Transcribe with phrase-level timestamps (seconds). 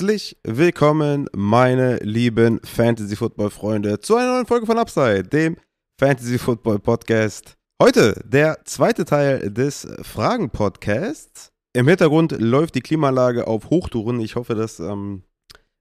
[0.00, 5.58] Herzlich willkommen, meine lieben Fantasy-Football-Freunde, zu einer neuen Folge von Upside, dem
[5.98, 7.58] Fantasy-Football-Podcast.
[7.82, 11.50] Heute der zweite Teil des Fragen-Podcasts.
[11.74, 14.20] Im Hintergrund läuft die Klimaanlage auf Hochtouren.
[14.20, 15.22] Ich hoffe, das ähm,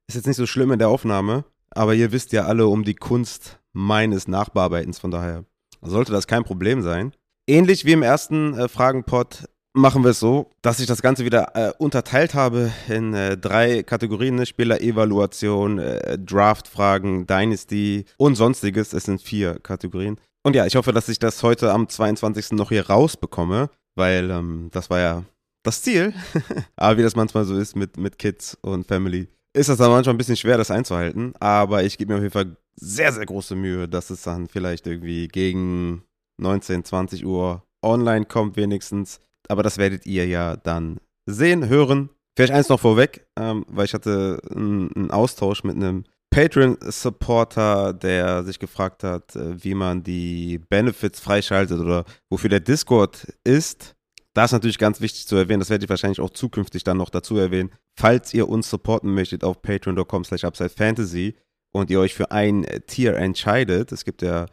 [0.09, 1.45] ist jetzt nicht so schlimm in der Aufnahme.
[1.69, 4.99] Aber ihr wisst ja alle um die Kunst meines Nachbearbeitens.
[4.99, 5.45] Von daher
[5.81, 7.13] sollte das kein Problem sein.
[7.47, 11.55] Ähnlich wie im ersten äh, Fragenpod machen wir es so, dass ich das Ganze wieder
[11.55, 14.45] äh, unterteilt habe in äh, drei Kategorien: ne?
[14.45, 18.93] Spielerevaluation, äh, Draftfragen, Dynasty und sonstiges.
[18.93, 20.19] Es sind vier Kategorien.
[20.43, 22.53] Und ja, ich hoffe, dass ich das heute am 22.
[22.53, 25.23] noch hier rausbekomme, weil ähm, das war ja
[25.63, 26.13] das Ziel.
[26.75, 30.15] Aber wie das manchmal so ist mit, mit Kids und Family, ist das dann manchmal
[30.15, 31.33] ein bisschen schwer, das einzuhalten.
[31.39, 34.87] Aber ich gebe mir auf jeden Fall sehr, sehr große Mühe, dass es dann vielleicht
[34.87, 36.03] irgendwie gegen
[36.37, 39.19] 19, 20 Uhr online kommt, wenigstens.
[39.47, 42.09] Aber das werdet ihr ja dann sehen, hören.
[42.35, 48.59] Vielleicht eins noch vorweg, ähm, weil ich hatte einen, Austausch mit einem Patreon-Supporter, der sich
[48.59, 53.95] gefragt hat, äh, wie man die Benefits freischaltet oder wofür der Discord ist.
[54.35, 57.09] Da ist natürlich ganz wichtig zu erwähnen, das werde ich wahrscheinlich auch zukünftig dann noch
[57.09, 57.71] dazu erwähnen.
[57.97, 61.35] Falls ihr uns supporten möchtet auf patreon.com slash upsidefantasy
[61.73, 64.45] und ihr euch für ein Tier entscheidet, es gibt ja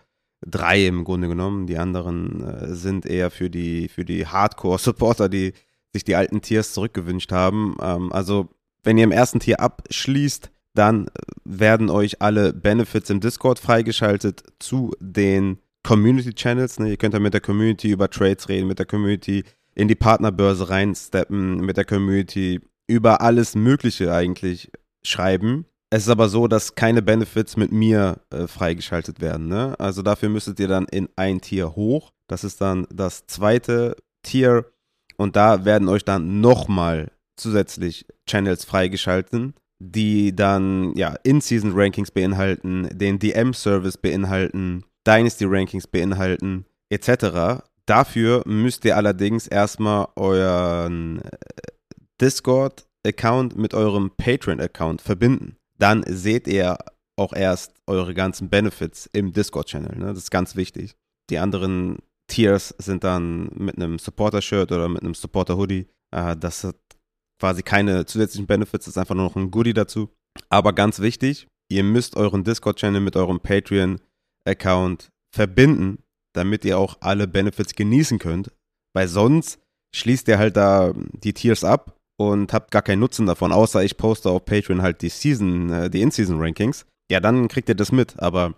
[0.45, 5.53] drei im Grunde genommen, die anderen äh, sind eher für die, für die Hardcore-Supporter, die
[5.93, 7.77] sich die alten Tiers zurückgewünscht haben.
[7.81, 8.48] Ähm, also
[8.83, 11.06] wenn ihr im ersten Tier abschließt, dann
[11.45, 16.78] werden euch alle Benefits im Discord freigeschaltet zu den Community Channels.
[16.78, 16.91] Ne?
[16.91, 20.69] Ihr könnt da mit der Community über Trades reden, mit der Community in die Partnerbörse
[20.69, 24.71] reinsteppen, mit der Community über alles Mögliche eigentlich
[25.03, 25.67] schreiben.
[25.91, 29.47] Es ist aber so, dass keine Benefits mit mir äh, freigeschaltet werden.
[29.47, 29.79] Ne?
[29.79, 32.12] Also dafür müsstet ihr dann in ein Tier hoch.
[32.27, 34.66] Das ist dann das zweite Tier.
[35.16, 42.88] Und da werden euch dann nochmal zusätzlich Channels freigeschalten, die dann ja In-Season Rankings beinhalten,
[42.93, 47.62] den DM-Service beinhalten, Dynasty Rankings beinhalten, etc.
[47.87, 51.31] Dafür müsst ihr allerdings erstmal euren äh,
[52.21, 55.56] Discord-Account mit eurem Patreon-Account verbinden.
[55.78, 56.78] Dann seht ihr
[57.16, 59.98] auch erst eure ganzen Benefits im Discord-Channel.
[59.98, 60.06] Ne?
[60.06, 60.97] Das ist ganz wichtig.
[61.31, 61.98] Die anderen
[62.28, 65.87] Tiers sind dann mit einem Supporter-Shirt oder mit einem Supporter-Hoodie.
[66.10, 66.76] Äh, das hat
[67.41, 70.10] quasi keine zusätzlichen Benefits, das ist einfach nur noch ein Goodie dazu.
[70.48, 75.98] Aber ganz wichtig, ihr müsst euren Discord-Channel mit eurem Patreon-Account verbinden,
[76.34, 78.53] damit ihr auch alle Benefits genießen könnt.
[78.94, 79.58] Weil sonst
[79.94, 83.97] schließt ihr halt da die Tiers ab und habt gar keinen Nutzen davon, außer ich
[83.97, 86.87] poste auf Patreon halt die Season, äh, die In-Season-Rankings.
[87.10, 88.19] Ja, dann kriegt ihr das mit.
[88.19, 88.54] Aber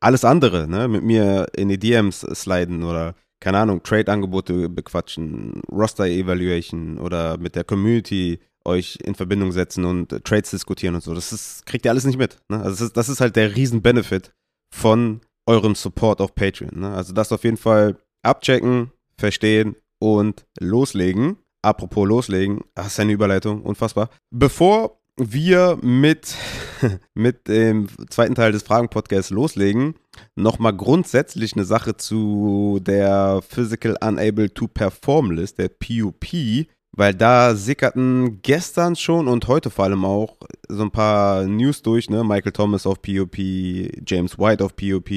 [0.00, 6.98] alles andere, ne, mit mir in die DMs sliden oder keine Ahnung, Trade-Angebote bequatschen, Roster-Evaluation
[6.98, 11.14] oder mit der Community euch in Verbindung setzen und äh, Trades diskutieren und so.
[11.14, 12.38] Das ist, kriegt ihr alles nicht mit.
[12.48, 12.58] Ne?
[12.58, 14.32] Also das ist, das ist halt der Riesen-Benefit
[14.74, 16.80] von eurem Support auf Patreon.
[16.80, 16.92] Ne?
[16.92, 21.38] Also das auf jeden Fall abchecken, verstehen und loslegen.
[21.62, 24.08] Apropos loslegen, das ist eine Überleitung, unfassbar.
[24.30, 26.34] Bevor wir mit,
[27.14, 29.94] mit dem zweiten Teil des Fragen-Podcasts loslegen,
[30.34, 37.54] nochmal grundsätzlich eine Sache zu der Physical Unable to Perform List, der PUP, weil da
[37.54, 40.36] sickerten gestern schon und heute vor allem auch
[40.68, 42.24] so ein paar News durch, ne?
[42.24, 45.10] Michael Thomas auf PUP, James White auf PUP,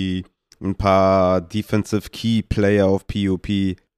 [0.62, 3.48] ein paar Defensive Key Player auf PUP.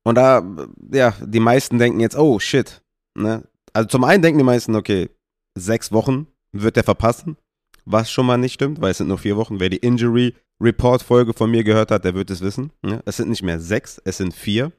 [0.05, 0.43] Und da,
[0.91, 2.81] ja, die meisten denken jetzt, oh shit,
[3.17, 3.43] ne?
[3.73, 5.09] Also zum einen denken die meisten, okay,
[5.57, 7.37] sechs Wochen wird er verpassen,
[7.83, 9.59] was schon mal nicht stimmt, weil es sind nur vier Wochen.
[9.59, 12.71] Wer die Injury Report Folge von mir gehört hat, der wird es wissen.
[12.81, 13.01] Ne?
[13.05, 14.71] Es sind nicht mehr sechs, es sind vier.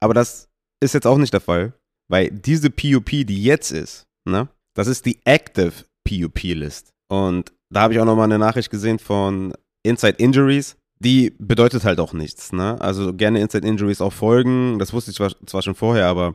[0.00, 0.48] Aber das
[0.80, 1.74] ist jetzt auch nicht der Fall,
[2.08, 5.72] weil diese PUP, die jetzt ist, ne, das ist die Active
[6.08, 6.94] PUP List.
[7.10, 9.52] Und da habe ich auch nochmal eine Nachricht gesehen von
[9.82, 10.76] Inside Injuries.
[11.00, 12.52] Die bedeutet halt auch nichts.
[12.52, 12.80] Ne?
[12.80, 14.78] Also gerne Inside Injuries auch folgen.
[14.78, 16.34] Das wusste ich zwar, schon vorher, aber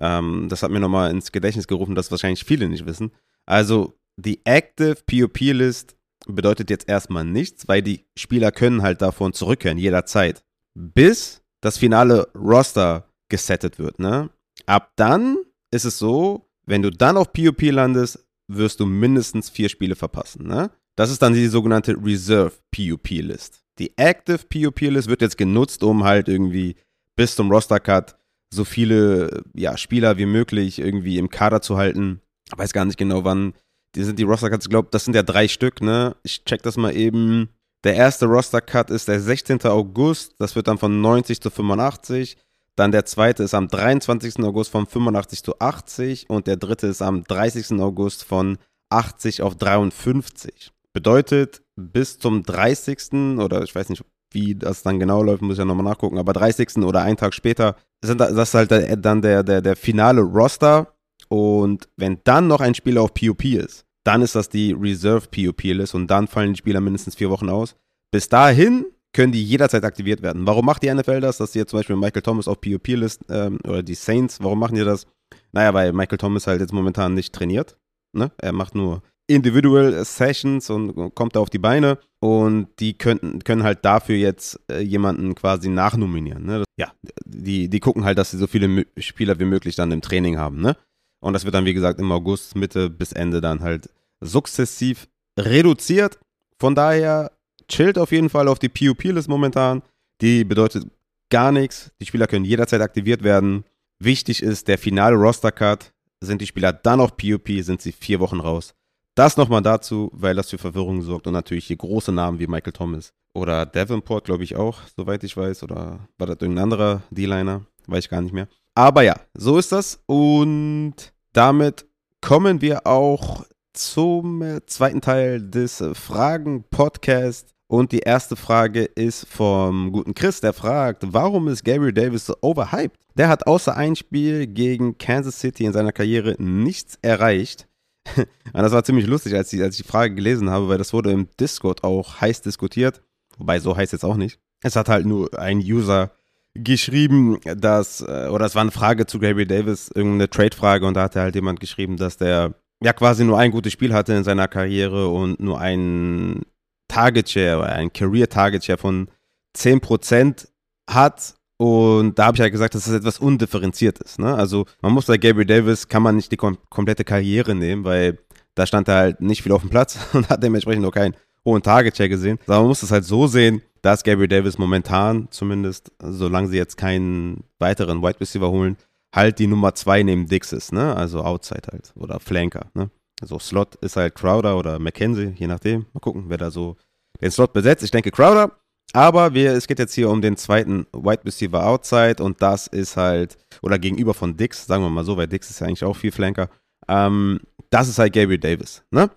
[0.00, 3.12] ähm, das hat mir nochmal ins Gedächtnis gerufen, dass wahrscheinlich viele nicht wissen.
[3.46, 5.96] Also die Active POP List
[6.26, 10.44] bedeutet jetzt erstmal nichts, weil die Spieler können halt davon zurückkehren, jederzeit.
[10.74, 14.30] Bis das finale Roster gesettet wird, ne?
[14.66, 15.38] Ab dann
[15.70, 20.46] ist es so, wenn du dann auf POP landest, wirst du mindestens vier Spiele verpassen,
[20.46, 20.70] ne?
[20.96, 23.62] Das ist dann die sogenannte Reserve POP List.
[23.78, 26.76] Die Active POP List wird jetzt genutzt, um halt irgendwie
[27.16, 28.16] bis zum Roster Cut
[28.50, 32.20] so viele ja, Spieler wie möglich irgendwie im Kader zu halten,
[32.56, 33.54] weiß gar nicht genau wann.
[33.94, 36.16] Die sind die Roster-Cuts, ich glaube, das sind ja drei Stück, ne?
[36.22, 37.48] Ich check das mal eben.
[37.84, 39.62] Der erste Roster-Cut ist der 16.
[39.64, 42.36] August, das wird dann von 90 zu 85.
[42.76, 44.38] Dann der zweite ist am 23.
[44.44, 47.80] August von 85 zu 80 und der dritte ist am 30.
[47.80, 48.58] August von
[48.90, 50.72] 80 auf 53.
[50.92, 53.38] Bedeutet, bis zum 30.
[53.38, 56.32] oder ich weiß nicht, wie das dann genau läuft, muss ich ja nochmal nachgucken, aber
[56.32, 56.78] 30.
[56.78, 58.70] oder einen Tag später sind das ist halt
[59.04, 60.94] dann der, der, der finale Roster
[61.28, 65.94] und wenn dann noch ein Spieler auf POP ist, dann ist das die Reserve POP-List
[65.94, 67.76] und dann fallen die Spieler mindestens vier Wochen aus.
[68.10, 70.46] Bis dahin können die jederzeit aktiviert werden.
[70.46, 73.58] Warum macht die NFL das, dass sie jetzt zum Beispiel Michael Thomas auf POP-List ähm,
[73.64, 75.06] oder die Saints, warum machen die das?
[75.52, 77.76] Naja, weil Michael Thomas halt jetzt momentan nicht trainiert.
[78.12, 78.30] Ne?
[78.38, 83.62] Er macht nur Individual Sessions und kommt da auf die Beine und die könnten, können
[83.62, 86.46] halt dafür jetzt äh, jemanden quasi nachnominieren.
[86.46, 86.64] Ne?
[86.78, 86.92] Ja,
[87.24, 90.60] die, die gucken halt, dass sie so viele Spieler wie möglich dann im Training haben.
[90.60, 90.76] Ne?
[91.20, 93.90] Und das wird dann, wie gesagt, im August, Mitte bis Ende dann halt
[94.20, 95.08] sukzessiv
[95.38, 96.18] reduziert.
[96.58, 97.32] Von daher
[97.68, 99.82] chillt auf jeden Fall auf die PUP-List momentan.
[100.22, 100.86] Die bedeutet
[101.30, 101.92] gar nichts.
[102.00, 103.64] Die Spieler können jederzeit aktiviert werden.
[104.00, 105.92] Wichtig ist der finale Roster-Cut.
[106.20, 108.74] Sind die Spieler dann auf PUP, sind sie vier Wochen raus.
[109.18, 112.72] Das nochmal dazu, weil das für Verwirrung sorgt und natürlich hier große Namen wie Michael
[112.72, 115.64] Thomas oder Davenport, glaube ich auch, soweit ich weiß.
[115.64, 117.62] Oder war das irgendein anderer D-Liner?
[117.88, 118.46] Weiß ich gar nicht mehr.
[118.76, 120.00] Aber ja, so ist das.
[120.06, 120.94] Und
[121.32, 121.84] damit
[122.20, 127.50] kommen wir auch zum zweiten Teil des Fragen-Podcasts.
[127.66, 132.36] Und die erste Frage ist vom guten Chris, der fragt, warum ist Gabriel Davis so
[132.40, 132.96] overhyped?
[133.16, 137.68] Der hat außer ein Spiel gegen Kansas City in seiner Karriere nichts erreicht.
[138.16, 140.92] Und das war ziemlich lustig, als ich, als ich die Frage gelesen habe, weil das
[140.92, 143.02] wurde im Discord auch heiß diskutiert.
[143.36, 144.38] Wobei, so heißt jetzt auch nicht.
[144.62, 146.10] Es hat halt nur ein User
[146.54, 151.04] geschrieben, dass, äh, oder es war eine Frage zu Gabriel Davis, irgendeine Trade-Frage und da
[151.04, 154.48] hatte halt jemand geschrieben, dass der ja quasi nur ein gutes Spiel hatte in seiner
[154.48, 156.42] Karriere und nur ein
[156.88, 159.08] Target Share, ein Career Target Share von
[159.56, 160.48] 10%
[160.88, 161.34] hat.
[161.58, 164.18] Und da habe ich halt gesagt, dass das etwas undifferenziert ist.
[164.18, 164.32] Ne?
[164.34, 168.18] Also man muss bei Gabriel Davis, kann man nicht die kom komplette Karriere nehmen, weil
[168.54, 171.14] da stand er halt nicht viel auf dem Platz und hat dementsprechend noch keinen
[171.44, 172.38] hohen Target Share gesehen.
[172.46, 176.76] Aber man muss es halt so sehen, dass Gabriel Davis momentan zumindest, solange sie jetzt
[176.76, 178.76] keinen weiteren Wide Receiver holen,
[179.12, 180.94] halt die Nummer 2 neben Dix ist, ne?
[180.94, 182.90] Also Outside halt oder Flanker, ne?
[183.20, 185.86] Also Slot ist halt Crowder oder McKenzie, je nachdem.
[185.92, 186.76] Mal gucken, wer da so
[187.20, 187.82] den Slot besetzt.
[187.82, 188.52] Ich denke Crowder.
[188.92, 192.96] Aber wir, es geht jetzt hier um den zweiten Wide Receiver Outside und das ist
[192.96, 195.96] halt, oder gegenüber von Dix, sagen wir mal so, weil Dix ist ja eigentlich auch
[195.96, 196.48] viel Flanker.
[196.88, 197.40] Ähm,
[197.70, 199.10] das ist halt Gabriel Davis, ne?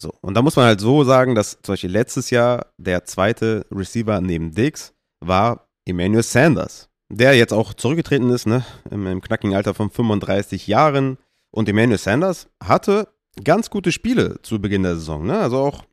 [0.00, 3.66] So, und da muss man halt so sagen, dass zum Beispiel letztes Jahr der zweite
[3.70, 9.54] Receiver neben Dix war Emmanuel Sanders, der jetzt auch zurückgetreten ist, ne, im, im knackigen
[9.54, 11.18] Alter von 35 Jahren.
[11.50, 13.08] Und Emmanuel Sanders hatte
[13.44, 15.38] ganz gute Spiele zu Beginn der Saison, ne?
[15.38, 15.84] Also auch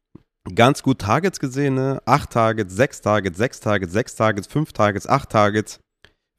[0.55, 2.01] ganz gut Targets gesehen, ne?
[2.05, 5.79] 8 Targets, 6 Targets, 6 Targets, 6 Targets, 5 Targets, 8 Targets,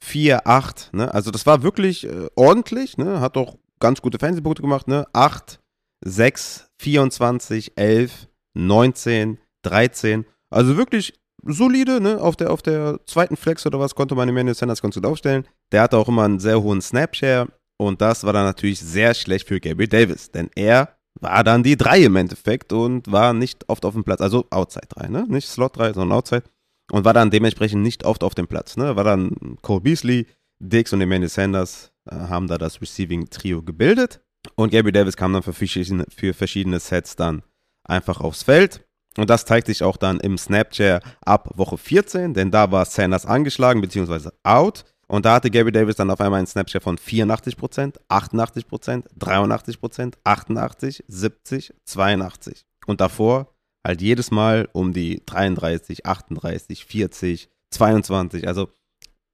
[0.03, 1.13] 4, 8, ne?
[1.15, 3.21] Also das war wirklich äh, ordentlich, ne?
[3.21, 5.07] Hat auch ganz gute Fernsehpunkte gemacht, ne?
[5.13, 5.61] 8,
[6.05, 10.27] 6, 24, 11, 19, 13.
[10.51, 11.15] Also wirklich
[11.45, 12.21] solide, ne?
[12.21, 15.47] Auf der, auf der zweiten Flex oder was konnte man Emmanuel Sanders ganz gut aufstellen.
[15.71, 19.49] Der hatte auch immer einen sehr hohen Snapshare und das war dann natürlich sehr schlecht
[19.49, 23.85] für Gabriel Davis, denn er war dann die 3 im Endeffekt und war nicht oft
[23.85, 24.21] auf dem Platz.
[24.21, 25.25] Also Outside 3, ne?
[25.29, 26.45] Nicht Slot 3, sondern Outside.
[26.91, 28.97] Und war dann dementsprechend nicht oft auf dem Platz, ne?
[28.97, 30.27] War dann Cole Beasley,
[30.59, 34.21] Dix und Emmanuel Sanders äh, haben da das Receiving Trio gebildet.
[34.55, 37.43] Und Gabby Davis kam dann für verschiedene, für verschiedene Sets dann
[37.85, 38.85] einfach aufs Feld.
[39.17, 43.27] Und das zeigt sich auch dann im Snapchat ab Woche 14, denn da war Sanders
[43.27, 44.31] angeschlagen bzw.
[44.43, 44.85] out.
[45.13, 51.05] Und da hatte Gabby Davis dann auf einmal einen Snapchat von 84%, 88%, 83%, 88,
[51.07, 52.65] 70, 82.
[52.87, 53.53] Und davor
[53.87, 58.49] halt jedes Mal um die 33, 38, 40, 22.
[58.49, 58.71] Also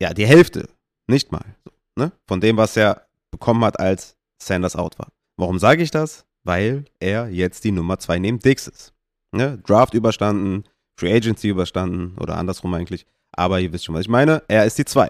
[0.02, 0.68] ja, die Hälfte,
[1.06, 1.44] nicht mal.
[1.96, 2.10] ne?
[2.26, 5.12] Von dem, was er bekommen hat, als Sanders out war.
[5.36, 6.26] Warum sage ich das?
[6.42, 8.94] Weil er jetzt die Nummer 2 neben Dix ist.
[9.30, 9.58] Ne?
[9.58, 10.64] Draft überstanden,
[10.98, 13.06] Free Agency überstanden oder andersrum eigentlich.
[13.30, 14.42] Aber ihr wisst schon, was ich meine.
[14.48, 15.08] Er ist die 2.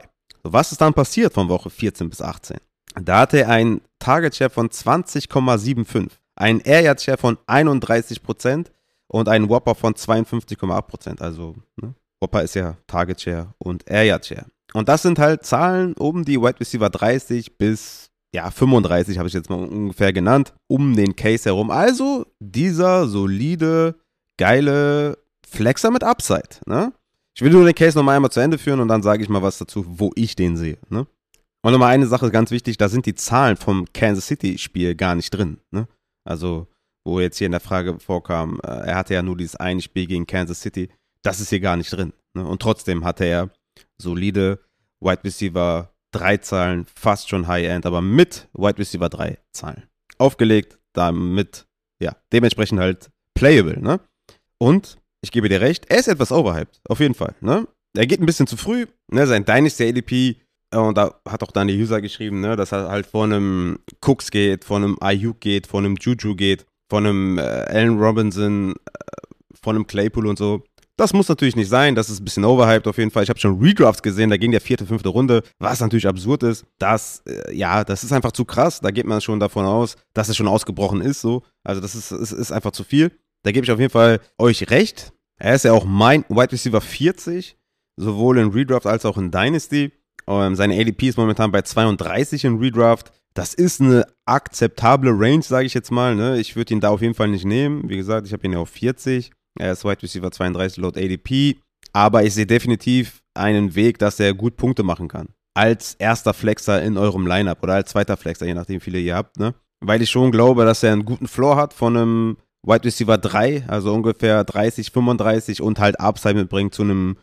[0.53, 2.59] Was ist dann passiert von Woche 14 bis 18?
[3.01, 8.67] Da hatte er einen Target Share von 20,75, einen Air Yard Share von 31%
[9.09, 11.21] und einen Whopper von 52,8%.
[11.21, 11.95] Also, ne?
[12.21, 14.47] Whopper ist ja Target Share und Air Yard Share.
[14.75, 19.35] Und das sind halt Zahlen um die Wide Receiver 30 bis ja, 35 habe ich
[19.35, 21.71] jetzt mal ungefähr genannt, um den Case herum.
[21.71, 23.95] Also dieser solide,
[24.37, 26.61] geile Flexer mit Upside.
[26.67, 26.93] Ne?
[27.39, 29.43] Ich will nur den Case nochmal einmal zu Ende führen und dann sage ich mal
[29.43, 30.77] was dazu, wo ich den sehe.
[30.89, 31.07] Ne?
[31.63, 35.31] Und nochmal eine Sache ganz wichtig, da sind die Zahlen vom Kansas City-Spiel gar nicht
[35.31, 35.61] drin.
[35.71, 35.87] Ne?
[36.25, 36.67] Also,
[37.05, 40.07] wo jetzt hier in der Frage vorkam, äh, er hatte ja nur dieses eine Spiel
[40.07, 40.89] gegen Kansas City,
[41.23, 42.13] das ist hier gar nicht drin.
[42.35, 42.45] Ne?
[42.45, 43.51] Und trotzdem hatte er
[43.99, 44.59] solide
[44.99, 49.85] Wide Receiver 3 Zahlen, fast schon High-End, aber mit Wide Receiver 3 Zahlen.
[50.19, 51.69] Aufgelegt, damit,
[52.01, 54.01] ja, dementsprechend halt playable, ne?
[54.59, 57.67] Und ich gebe dir recht, er ist etwas overhyped, auf jeden Fall, ne?
[57.97, 59.27] Er geht ein bisschen zu früh, ne?
[59.27, 60.37] Sein Dynasty ADP,
[60.75, 64.31] und da hat auch dann die User geschrieben, ne, dass er halt von einem Cooks
[64.31, 68.77] geht, von einem Ayuk geht, von einem Juju geht, von einem äh, Allen Robinson, äh,
[69.61, 70.63] von einem Claypool und so.
[70.99, 73.23] Das muss natürlich nicht sein, das ist ein bisschen overhyped auf jeden Fall.
[73.23, 76.67] Ich habe schon Redrafts gesehen, da ging der vierte, fünfte Runde, was natürlich absurd ist.
[76.79, 78.81] Das, äh, ja, das ist einfach zu krass.
[78.81, 81.45] Da geht man schon davon aus, dass es schon ausgebrochen ist, so.
[81.65, 83.13] Also das ist, ist, ist einfach zu viel.
[83.45, 85.13] Da gebe ich auf jeden Fall euch recht.
[85.39, 87.57] Er ist ja auch mein Wide Receiver 40,
[87.97, 89.93] sowohl in Redraft als auch in Dynasty.
[90.27, 93.13] Ähm, seine ADP ist momentan bei 32 in Redraft.
[93.35, 96.17] Das ist eine akzeptable Range, sage ich jetzt mal.
[96.17, 96.41] Ne?
[96.41, 97.89] Ich würde ihn da auf jeden Fall nicht nehmen.
[97.89, 99.31] Wie gesagt, ich habe ihn ja auf 40.
[99.59, 101.59] Er ist Wide Receiver 32 laut ADP.
[101.93, 105.29] Aber ich sehe definitiv einen Weg, dass er gut Punkte machen kann.
[105.55, 109.17] Als erster Flexer in eurem Lineup oder als zweiter Flexer, je nachdem, wie viele ihr
[109.17, 109.39] habt.
[109.39, 109.55] Ne?
[109.81, 113.65] Weil ich schon glaube, dass er einen guten Floor hat von einem Wide Receiver 3,
[113.69, 117.17] also ungefähr 30, 35 und halt Upside mitbringt zu einem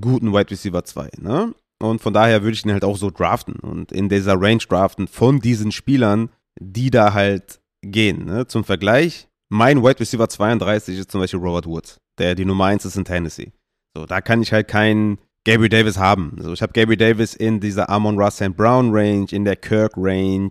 [0.00, 1.10] guten Wide Receiver 2.
[1.18, 1.54] Ne?
[1.78, 5.08] Und von daher würde ich ihn halt auch so draften und in dieser Range draften
[5.08, 6.30] von diesen Spielern,
[6.60, 8.26] die da halt gehen.
[8.26, 8.46] Ne?
[8.46, 12.84] Zum Vergleich, mein Wide Receiver 32 ist zum Beispiel Robert Woods, der die Nummer 1
[12.84, 13.52] ist in Tennessee.
[13.96, 16.34] So, da kann ich halt keinen Gabriel Davis haben.
[16.38, 20.50] Also ich habe Gabriel Davis in dieser Amon Russell Brown Range, in der Kirk Range,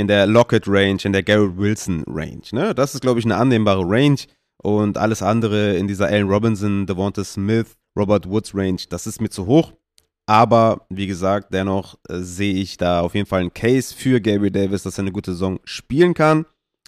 [0.00, 2.42] in der Lockett Range, in der Garrett Wilson Range.
[2.52, 2.74] Ne?
[2.74, 4.18] Das ist, glaube ich, eine annehmbare Range.
[4.62, 9.28] Und alles andere in dieser Allen Robinson, Devonta Smith, Robert Woods Range, das ist mir
[9.28, 9.72] zu hoch.
[10.28, 14.50] Aber wie gesagt, dennoch äh, sehe ich da auf jeden Fall einen Case für Gabriel
[14.50, 16.46] Davis, dass er eine gute Saison spielen kann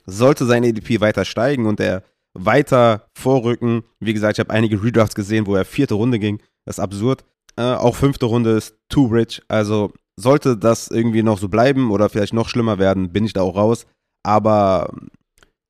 [0.09, 2.03] sollte sein ADP weiter steigen und er
[2.35, 3.85] weiter vorrücken.
[4.01, 6.41] Wie gesagt, ich habe einige Redrafts gesehen, wo er vierte Runde ging.
[6.65, 7.25] Das ist absurd.
[7.57, 9.43] Äh, auch fünfte Runde ist too rich.
[9.49, 13.43] Also sollte das irgendwie noch so bleiben oder vielleicht noch schlimmer werden, bin ich da
[13.43, 13.87] auch raus.
[14.25, 14.93] Aber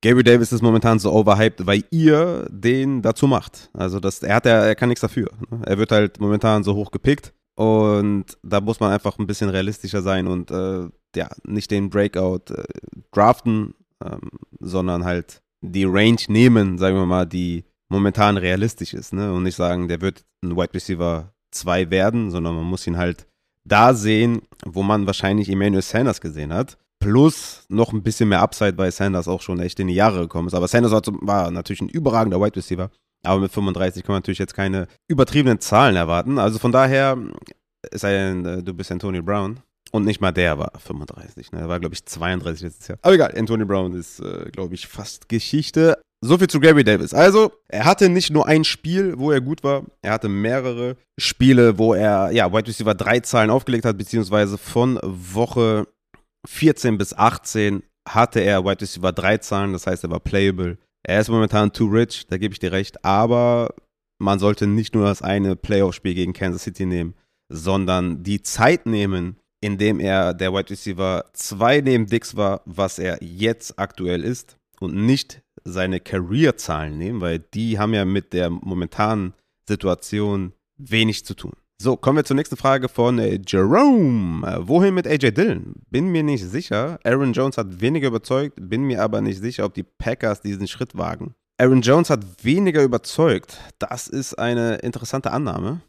[0.00, 3.70] Gary Davis ist momentan so overhyped, weil ihr den dazu macht.
[3.74, 5.28] Also das, er hat ja, er kann nichts dafür.
[5.50, 5.62] Ne?
[5.66, 10.02] Er wird halt momentan so hoch gepickt und da muss man einfach ein bisschen realistischer
[10.02, 12.64] sein und äh, ja, nicht den Breakout äh,
[13.12, 13.74] draften,
[14.04, 19.12] ähm, sondern halt die Range nehmen, sagen wir mal, die momentan realistisch ist.
[19.12, 19.32] Ne?
[19.32, 23.26] Und nicht sagen, der wird ein Wide Receiver 2 werden, sondern man muss ihn halt
[23.68, 26.76] da sehen, wo man wahrscheinlich Emmanuel Sanders gesehen hat.
[27.00, 30.48] Plus noch ein bisschen mehr Upside, weil Sanders auch schon echt in die Jahre gekommen
[30.48, 30.54] ist.
[30.54, 32.90] Aber Sanders war natürlich ein überragender Wide Receiver.
[33.24, 36.38] Aber mit 35 kann man natürlich jetzt keine übertriebenen Zahlen erwarten.
[36.38, 37.16] Also von daher,
[37.90, 39.60] es sei denn, äh, du bist Antonio Brown,
[39.90, 41.60] und nicht mal der war 35, ne?
[41.60, 42.98] Er war, glaube ich, 32 letztes Jahr.
[43.02, 46.00] Aber egal, Anthony Brown ist, äh, glaube ich, fast Geschichte.
[46.20, 47.14] So viel zu Gary Davis.
[47.14, 51.78] Also, er hatte nicht nur ein Spiel, wo er gut war, er hatte mehrere Spiele,
[51.78, 55.86] wo er, ja, Wide Receiver drei Zahlen aufgelegt hat, beziehungsweise von Woche
[56.46, 60.78] 14 bis 18 hatte er Wide Receiver drei Zahlen, das heißt, er war playable.
[61.04, 63.74] Er ist momentan too rich, da gebe ich dir recht, aber
[64.20, 67.14] man sollte nicht nur das eine Playoff-Spiel gegen Kansas City nehmen,
[67.48, 73.22] sondern die Zeit nehmen, indem er der Wide Receiver 2 neben Dix war, was er
[73.22, 79.34] jetzt aktuell ist und nicht seine Career-Zahlen nehmen, weil die haben ja mit der momentanen
[79.66, 81.52] Situation wenig zu tun.
[81.80, 84.44] So, kommen wir zur nächsten Frage von äh, Jerome.
[84.44, 85.74] Äh, wohin mit AJ Dillon?
[85.90, 86.98] Bin mir nicht sicher.
[87.04, 90.98] Aaron Jones hat weniger überzeugt, bin mir aber nicht sicher, ob die Packers diesen Schritt
[90.98, 91.36] wagen.
[91.56, 93.58] Aaron Jones hat weniger überzeugt.
[93.78, 95.80] Das ist eine interessante Annahme.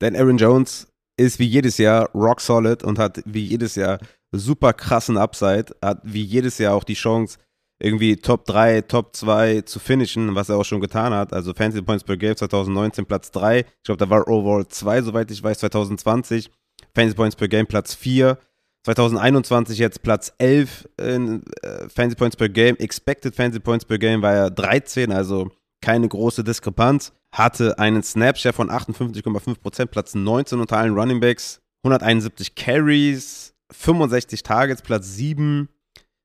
[0.00, 3.98] Denn Aaron Jones ist wie jedes Jahr rock solid und hat wie jedes Jahr
[4.32, 7.38] super krassen Upside, hat wie jedes Jahr auch die Chance,
[7.82, 11.32] irgendwie Top 3, Top 2 zu finishen, was er auch schon getan hat.
[11.32, 13.60] Also Fantasy Points per Game 2019 Platz 3.
[13.60, 16.50] Ich glaube, da war Overall 2, soweit ich weiß, 2020.
[16.94, 18.38] Fantasy Points per Game Platz 4.
[18.84, 22.76] 2021 jetzt Platz 11 in äh, Fantasy Points per Game.
[22.76, 25.50] Expected Fantasy Points per Game war er 13, also
[25.82, 32.54] keine große Diskrepanz hatte einen Snapshare von 58,5%, Platz 19 unter allen Running Backs, 171
[32.54, 35.68] Carries, 65 Targets, Platz 7,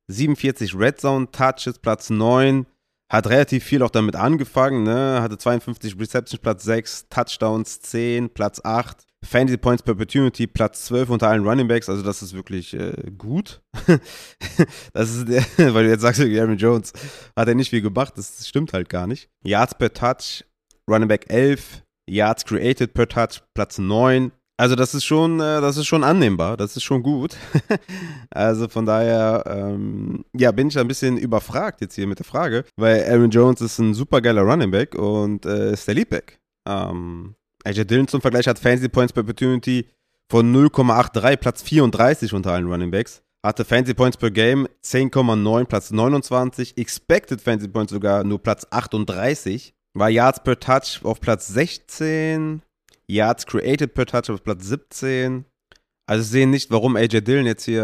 [0.08, 2.66] 47 Red Zone Touches, Platz 9,
[3.12, 5.22] hat relativ viel auch damit angefangen, ne?
[5.22, 11.10] hatte 52 Receptions, Platz 6, Touchdowns 10, Platz 8, Fantasy Points per Opportunity, Platz 12
[11.10, 13.62] unter allen Running Backs, also das ist wirklich äh, gut.
[14.94, 16.94] das ist, weil du jetzt sagst, Aaron Jones
[17.36, 19.30] hat er nicht viel gemacht, das stimmt halt gar nicht.
[19.44, 20.44] Yards per Touch,
[20.90, 24.32] Running Back 11, Yards created per Touch, Platz 9.
[24.58, 27.36] Also das ist schon, äh, das ist schon annehmbar, das ist schon gut.
[28.30, 32.64] also von daher, ähm, ja, bin ich ein bisschen überfragt jetzt hier mit der Frage,
[32.78, 36.40] weil Aaron Jones ist ein super geiler Running Back und äh, ist der Leadback.
[36.68, 37.36] Ähm,
[37.66, 39.88] AJ Dillon zum Vergleich hat Fantasy Points per Opportunity
[40.32, 43.22] von 0,83, Platz 34 unter allen Running Backs.
[43.44, 46.78] Hatte Fantasy Points per Game 10,9, Platz 29.
[46.78, 49.74] Expected Fantasy Points sogar nur Platz 38.
[49.94, 52.62] War Yards per Touch auf Platz 16.
[53.08, 55.46] Yards created per Touch auf Platz 17.
[56.08, 57.84] Also ich sehe nicht, warum AJ Dillon jetzt hier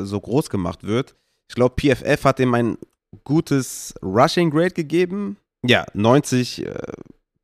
[0.00, 1.16] äh, so groß gemacht wird.
[1.48, 2.78] Ich glaube, PFF hat ihm ein
[3.24, 5.36] gutes Rushing Grade gegeben.
[5.66, 6.74] Ja, 90 äh,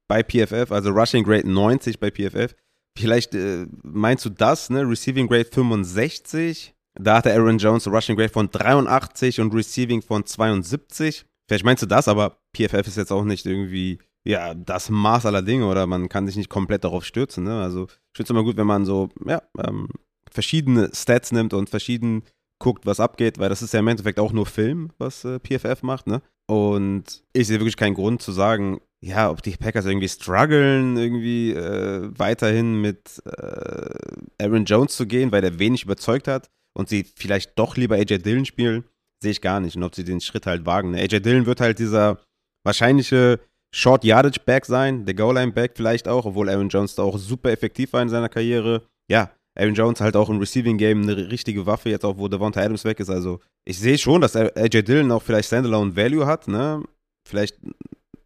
[0.08, 2.54] bei PFF, also Rushing Grade 90 bei PFF.
[2.96, 4.88] Vielleicht äh, meinst du das, ne?
[4.88, 6.74] Receiving Grade 65.
[7.00, 11.26] Da hatte Aaron Jones Rushing Grade von 83 und Receiving von 72.
[11.48, 15.42] Vielleicht meinst du das, aber PFF ist jetzt auch nicht irgendwie, ja, das Maß aller
[15.42, 17.44] Dinge oder man kann sich nicht komplett darauf stürzen.
[17.44, 17.60] Ne?
[17.60, 19.88] Also ich finde es immer gut, wenn man so, ja, ähm,
[20.30, 22.24] verschiedene Stats nimmt und verschieden
[22.58, 25.82] guckt, was abgeht, weil das ist ja im Endeffekt auch nur Film, was äh, PFF
[25.82, 26.22] macht, ne?
[26.46, 31.52] Und ich sehe wirklich keinen Grund zu sagen, ja, ob die Packers irgendwie strugglen, irgendwie
[31.52, 37.04] äh, weiterhin mit äh, Aaron Jones zu gehen, weil der wenig überzeugt hat und sie
[37.16, 38.84] vielleicht doch lieber AJ Dillon spielen,
[39.22, 39.76] sehe ich gar nicht.
[39.76, 40.90] Und ob sie den Schritt halt wagen.
[40.90, 41.00] Ne?
[41.00, 42.20] AJ Dillon wird halt dieser
[42.62, 43.40] wahrscheinliche
[43.76, 47.18] Short Yardage Back sein, der Goal Line Back vielleicht auch, obwohl Aaron Jones da auch
[47.18, 48.82] super effektiv war in seiner Karriere.
[49.10, 52.60] Ja, Aaron Jones halt auch im Receiving Game eine richtige Waffe, jetzt auch wo Devonta
[52.60, 53.10] Adams weg ist.
[53.10, 56.84] Also ich sehe schon, dass AJ Dillon auch vielleicht Standalone Value hat, ne?
[57.28, 57.58] Vielleicht,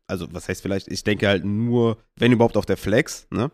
[0.06, 3.50] also was heißt vielleicht, ich denke halt nur, wenn überhaupt auf der Flex, ne?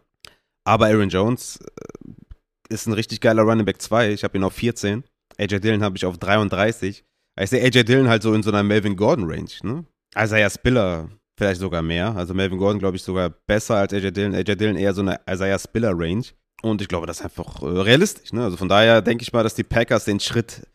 [0.65, 4.11] Aber Aaron Jones äh, ist ein richtig geiler Running Back 2.
[4.11, 5.05] Ich habe ihn auf 14.
[5.39, 7.05] AJ Dillon habe ich auf 33.
[7.41, 9.85] Ich sehe AJ Dillon halt so in so einer Melvin Gordon Range, ne?
[10.17, 12.15] Isaiah Spiller vielleicht sogar mehr.
[12.17, 14.35] Also Melvin Gordon, glaube ich, sogar besser als AJ Dillon.
[14.35, 16.25] AJ Dillon eher so eine Isaiah Spiller Range.
[16.63, 18.33] Und ich glaube, das ist einfach äh, realistisch.
[18.33, 18.43] Ne?
[18.43, 20.67] Also von daher denke ich mal, dass die Packers den Schritt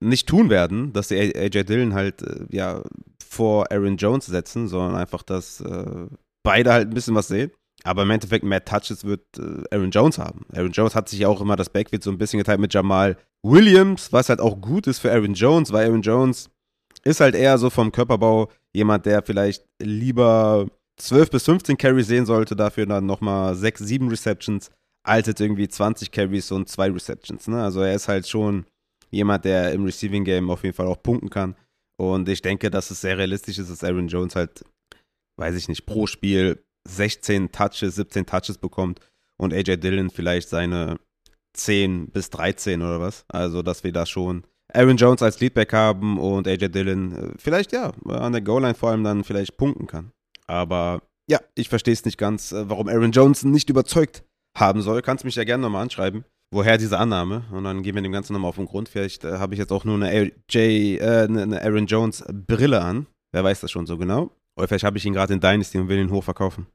[0.00, 2.82] nicht tun werden, dass sie AJ Dillon halt äh, ja
[3.26, 6.06] vor Aaron Jones setzen, sondern einfach, dass äh,
[6.44, 7.50] beide halt ein bisschen was sehen.
[7.84, 10.46] Aber im Endeffekt mehr Touches wird äh, Aaron Jones haben.
[10.52, 13.16] Aaron Jones hat sich ja auch immer das Backfield so ein bisschen geteilt mit Jamal
[13.44, 16.50] Williams, was halt auch gut ist für Aaron Jones, weil Aaron Jones
[17.04, 22.26] ist halt eher so vom Körperbau jemand, der vielleicht lieber 12 bis 15 Carries sehen
[22.26, 24.70] sollte, dafür dann nochmal 6, 7 Receptions
[25.04, 27.48] als jetzt irgendwie 20 Carries und zwei Receptions.
[27.48, 27.62] Ne?
[27.62, 28.66] Also er ist halt schon
[29.10, 31.56] jemand, der im Receiving Game auf jeden Fall auch punkten kann.
[31.96, 34.64] Und ich denke, dass es sehr realistisch ist, dass Aaron Jones halt,
[35.36, 39.00] weiß ich nicht, pro Spiel 16 Touches, 17 Touches bekommt
[39.36, 40.98] und AJ Dillon vielleicht seine
[41.54, 43.24] 10 bis 13 oder was.
[43.28, 47.72] Also, dass wir da schon Aaron Jones als Leadback haben und AJ Dillon äh, vielleicht
[47.72, 50.12] ja an der Goal-Line vor allem dann vielleicht punkten kann.
[50.46, 54.24] Aber ja, ich verstehe es nicht ganz, äh, warum Aaron Jones nicht überzeugt
[54.56, 57.44] haben soll, kannst mich ja gerne nochmal anschreiben, woher diese Annahme.
[57.52, 58.88] Und dann gehen wir dem Ganzen nochmal auf den Grund.
[58.88, 63.06] Vielleicht äh, habe ich jetzt auch nur eine, AJ, äh, eine Aaron Jones Brille an.
[63.32, 64.30] Wer weiß das schon so genau.
[64.56, 66.66] Oder vielleicht habe ich ihn gerade in Dynasty und will ihn hochverkaufen.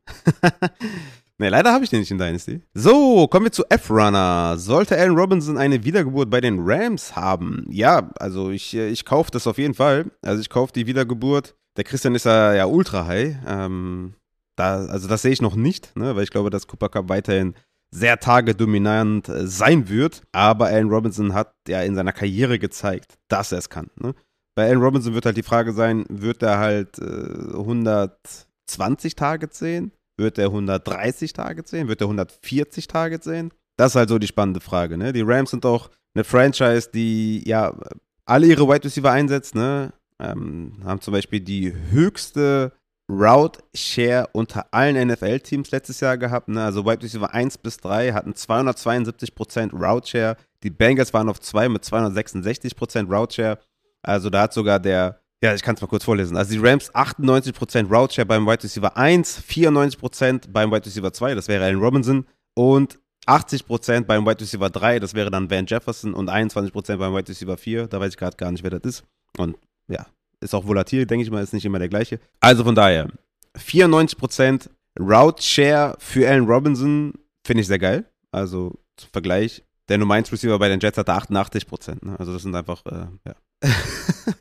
[1.37, 2.61] ne, leider habe ich den nicht in Dynasty.
[2.73, 4.55] So, kommen wir zu F-Runner.
[4.57, 7.65] Sollte Allen Robinson eine Wiedergeburt bei den Rams haben?
[7.69, 10.11] Ja, also ich, äh, ich kaufe das auf jeden Fall.
[10.21, 11.55] Also ich kaufe die Wiedergeburt.
[11.77, 13.37] Der Christian ist ja, ja ultra high.
[13.45, 14.15] Ähm,
[14.55, 17.53] da, also das sehe ich noch nicht, ne, weil ich glaube, dass Cooper Cup weiterhin
[17.91, 20.23] sehr tagedominant äh, sein wird.
[20.31, 23.89] Aber Allen Robinson hat ja in seiner Karriere gezeigt, dass er es kann.
[23.95, 24.13] Ne?
[24.55, 29.91] Bei Allen Robinson wird halt die Frage sein, wird er halt äh, 120 Targets sehen?
[30.17, 31.87] Wird er 130 Targets sehen?
[31.87, 33.51] Wird er 140 Targets sehen?
[33.77, 34.97] Das ist halt so die spannende Frage.
[34.97, 35.13] Ne?
[35.13, 37.73] Die Rams sind auch eine Franchise, die ja
[38.25, 39.53] alle ihre Wide Receiver einsetzt.
[39.53, 39.93] Ne?
[40.19, 42.71] Ähm, haben zum Beispiel die höchste
[43.09, 46.49] Route Share unter allen NFL-Teams letztes Jahr gehabt.
[46.49, 46.63] Ne?
[46.63, 50.37] Also Wide Receiver 1 bis 3 hatten 272% Route Share.
[50.63, 53.59] Die Bengals waren auf 2 mit 266% Route Share.
[54.01, 56.35] Also da hat sogar der, ja, ich kann es mal kurz vorlesen.
[56.35, 61.35] Also die Rams 98% Route Share beim Wide Receiver 1, 94% beim Wide Receiver 2,
[61.35, 66.13] das wäre Allen Robinson, und 80% beim Wide Receiver 3, das wäre dann Van Jefferson,
[66.13, 69.03] und 21% beim Wide Receiver 4, da weiß ich gerade gar nicht, wer das ist.
[69.37, 70.07] Und ja,
[70.39, 72.19] ist auch volatil, denke ich mal, ist nicht immer der gleiche.
[72.39, 73.07] Also von daher,
[73.57, 74.69] 94%
[74.99, 77.13] Route Share für Allen Robinson
[77.45, 78.05] finde ich sehr geil.
[78.31, 82.05] Also zum Vergleich, der Nummer 1 Receiver bei den Jets hatte 88%.
[82.05, 82.19] Ne?
[82.19, 83.35] Also das sind einfach, äh, ja.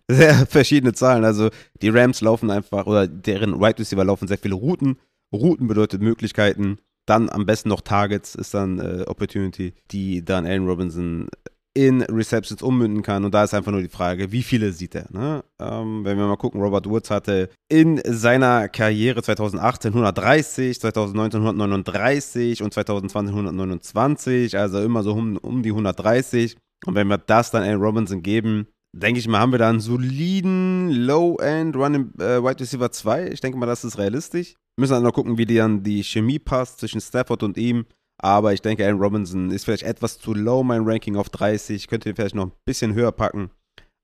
[0.09, 1.25] Sehr verschiedene Zahlen.
[1.25, 1.51] Also
[1.83, 4.99] die Rams laufen einfach, oder deren Wide Receiver laufen sehr viele Routen.
[5.33, 6.79] Routen bedeutet Möglichkeiten.
[7.07, 11.29] Dann am besten noch Targets ist dann äh, Opportunity, die dann Allen Robinson
[11.77, 13.25] in Receptions ummünden kann.
[13.25, 15.07] Und da ist einfach nur die Frage, wie viele sieht er?
[15.11, 15.45] Ne?
[15.61, 22.63] Ähm, wenn wir mal gucken, Robert Woods hatte in seiner Karriere 2018 130, 2019 139
[22.63, 26.57] und 2020 129, also immer so um, um die 130.
[26.87, 29.81] Und wenn wir das dann Aaron Robinson geben, denke ich mal, haben wir da einen
[29.81, 33.29] soliden Low-End Running äh, Wide Receiver 2.
[33.29, 34.55] Ich denke mal, das ist realistisch.
[34.79, 37.87] Müssen dann noch gucken, wie die dann die Chemie passt zwischen Stafford und ihm.
[38.19, 41.77] Aber ich denke, Allen Robinson ist vielleicht etwas zu low, mein Ranking auf 30.
[41.77, 43.51] Ich könnte ihn vielleicht noch ein bisschen höher packen.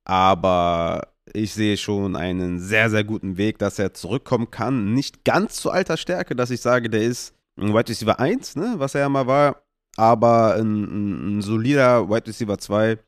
[0.04, 4.92] Aber ich sehe schon einen sehr, sehr guten Weg, dass er zurückkommen kann.
[4.92, 8.74] Nicht ganz zu alter Stärke, dass ich sage, der ist ein Wide Receiver 1, ne,
[8.76, 9.62] was er ja mal war.
[9.96, 12.98] Aber ein, ein, ein solider Wide Receiver 2,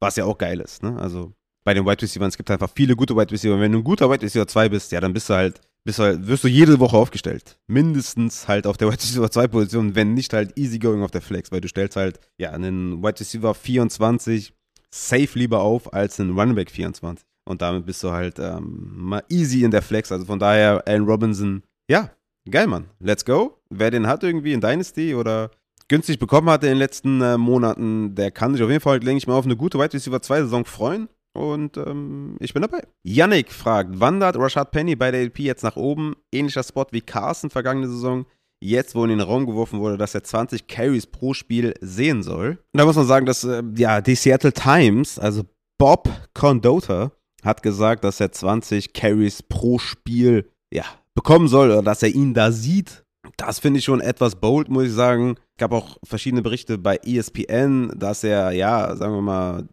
[0.00, 0.82] was ja auch geil ist.
[0.82, 0.96] Ne?
[0.98, 1.32] Also
[1.64, 3.58] bei den Wide Receivers, es gibt einfach viele gute Wide Receiver.
[3.60, 6.26] Wenn du ein guter Wide Receiver 2 bist, ja, dann bist du halt bist halt,
[6.26, 7.58] wirst du jede Woche aufgestellt.
[7.66, 11.22] Mindestens halt auf der Wide Receiver 2 Position, wenn nicht halt easy going auf der
[11.22, 14.52] Flex, weil du stellst halt, ja, einen Wide Receiver 24
[14.90, 17.26] safe lieber auf als einen Running Back 24.
[17.46, 20.12] Und damit bist du halt ähm, mal easy in der Flex.
[20.12, 22.10] Also von daher, Allen Robinson, ja,
[22.50, 22.90] geil, Mann.
[23.00, 23.56] Let's go.
[23.70, 25.50] Wer den hat irgendwie in Dynasty oder
[25.88, 29.18] günstig bekommen hat in den letzten äh, Monaten, der kann sich auf jeden Fall, denke
[29.18, 31.08] ich mal, auf eine gute Wide Receiver 2 Saison freuen.
[31.34, 32.82] Und ähm, ich bin dabei.
[33.04, 36.16] Yannick fragt, wandert Rashad Penny bei der LP jetzt nach oben?
[36.32, 38.26] Ähnlicher Spot wie Carson vergangene Saison.
[38.60, 42.58] Jetzt, wo in den Raum geworfen wurde, dass er 20 Carries pro Spiel sehen soll.
[42.72, 45.44] Und da muss man sagen, dass äh, ja, die Seattle Times, also
[45.78, 47.12] Bob Condota,
[47.44, 52.34] hat gesagt, dass er 20 Carries pro Spiel ja, bekommen soll oder dass er ihn
[52.34, 53.04] da sieht.
[53.36, 55.36] Das finde ich schon etwas bold, muss ich sagen.
[55.52, 59.68] Es gab auch verschiedene Berichte bei ESPN, dass er, ja, sagen wir mal,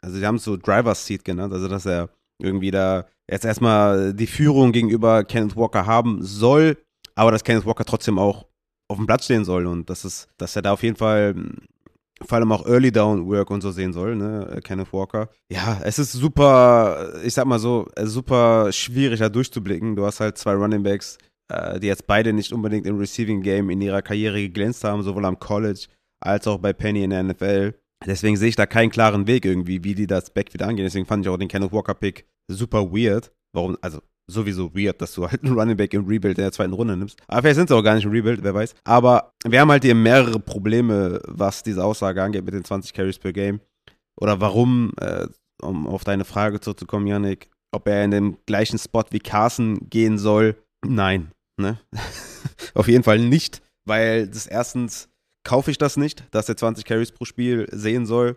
[0.00, 4.12] also sie haben es so Driver's Seat genannt, also dass er irgendwie da jetzt erstmal
[4.12, 6.76] die Führung gegenüber Kenneth Walker haben soll,
[7.14, 8.46] aber dass Kenneth Walker trotzdem auch
[8.88, 11.34] auf dem Platz stehen soll und dass es, dass er da auf jeden Fall
[12.22, 15.28] vor allem auch Early Down Work und so sehen soll, ne, Kenneth Walker.
[15.50, 19.96] Ja, es ist super, ich sag mal so, super schwierig da durchzublicken.
[19.96, 21.18] Du hast halt zwei Running Backs,
[21.54, 25.24] äh, die jetzt beide nicht unbedingt im Receiving Game in ihrer Karriere geglänzt haben, sowohl
[25.24, 25.86] am College
[26.20, 27.74] als auch bei Penny in der NFL.
[28.06, 30.84] Deswegen sehe ich da keinen klaren Weg irgendwie, wie die das Back wieder angehen.
[30.84, 33.32] Deswegen fand ich auch den Kenneth Walker Pick super weird.
[33.54, 36.72] Warum, also sowieso weird, dass du halt einen Running Back im Rebuild in der zweiten
[36.72, 37.20] Runde nimmst.
[37.28, 38.74] Aber vielleicht sind sie auch gar nicht im Rebuild, wer weiß.
[38.84, 43.18] Aber wir haben halt hier mehrere Probleme, was diese Aussage angeht mit den 20 Carries
[43.18, 43.60] per Game.
[44.20, 45.26] Oder warum, äh,
[45.62, 50.18] um auf deine Frage zurückzukommen, Yannick, ob er in dem gleichen Spot wie Carson gehen
[50.18, 50.56] soll.
[50.86, 51.78] Nein, ne?
[52.74, 55.08] auf jeden Fall nicht, weil das erstens
[55.44, 58.36] kaufe ich das nicht, dass er 20 Carries pro Spiel sehen soll.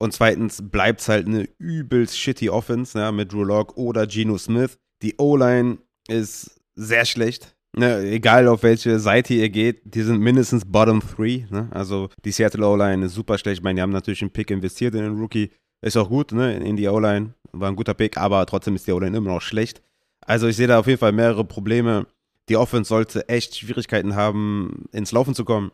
[0.00, 4.38] Und zweitens bleibt es halt eine übelst shitty Offense ja, mit Drew Lock oder Geno
[4.38, 4.78] Smith.
[5.02, 7.56] Die O-Line ist sehr schlecht.
[7.76, 11.48] Ne, egal auf welche Seite ihr geht, die sind mindestens Bottom 3.
[11.50, 11.68] Ne?
[11.70, 13.58] Also die Seattle O-Line ist super schlecht.
[13.58, 15.50] Ich meine, die haben natürlich einen Pick investiert in den Rookie.
[15.80, 16.56] Ist auch gut, ne?
[16.56, 17.34] In die O-Line.
[17.52, 19.82] War ein guter Pick, aber trotzdem ist die O-Line immer noch schlecht.
[20.20, 22.06] Also ich sehe da auf jeden Fall mehrere Probleme.
[22.48, 25.70] Die Offense sollte echt Schwierigkeiten haben, ins Laufen zu kommen.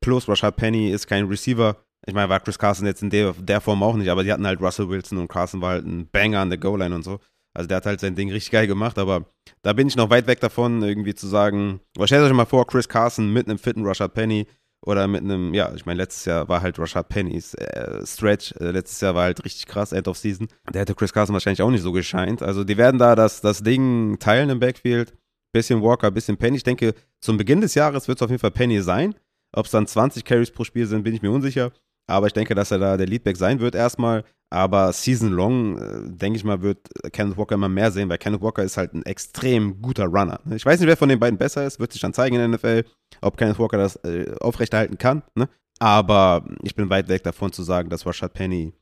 [0.00, 1.76] Plus Rashad Penny ist kein Receiver.
[2.06, 4.46] Ich meine, war Chris Carson jetzt in der, der Form auch nicht, aber die hatten
[4.46, 7.20] halt Russell Wilson und Carson war halt ein Banger an der Goal-Line und so.
[7.52, 9.26] Also der hat halt sein Ding richtig geil gemacht, aber
[9.62, 12.88] da bin ich noch weit weg davon, irgendwie zu sagen, stellt euch mal vor, Chris
[12.88, 14.46] Carson mit einem fitten Rashad Penny
[14.82, 18.70] oder mit einem, ja, ich meine, letztes Jahr war halt Rashad Pennys äh, Stretch, äh,
[18.70, 20.48] letztes Jahr war halt richtig krass, End of Season.
[20.72, 22.40] Der hätte Chris Carson wahrscheinlich auch nicht so gescheint.
[22.40, 25.12] Also die werden da das, das Ding teilen im Backfield.
[25.52, 26.56] Bisschen Walker, bisschen Penny.
[26.56, 29.14] Ich denke, zum Beginn des Jahres wird es auf jeden Fall Penny sein.
[29.52, 31.72] Ob es dann 20 Carries pro Spiel sind, bin ich mir unsicher.
[32.08, 34.24] Aber ich denke, dass er da der Leadback sein wird erstmal.
[34.52, 38.42] Aber Season Long, äh, denke ich mal, wird Kenneth Walker immer mehr sehen, weil Kenneth
[38.42, 40.40] Walker ist halt ein extrem guter Runner.
[40.52, 42.48] Ich weiß nicht, wer von den beiden besser ist, wird sich dann zeigen in der
[42.48, 42.84] NFL,
[43.20, 45.22] ob Kenneth Walker das äh, aufrechterhalten kann.
[45.36, 45.48] Ne?
[45.78, 48.72] Aber ich bin weit weg davon zu sagen, dass Rashad Penny,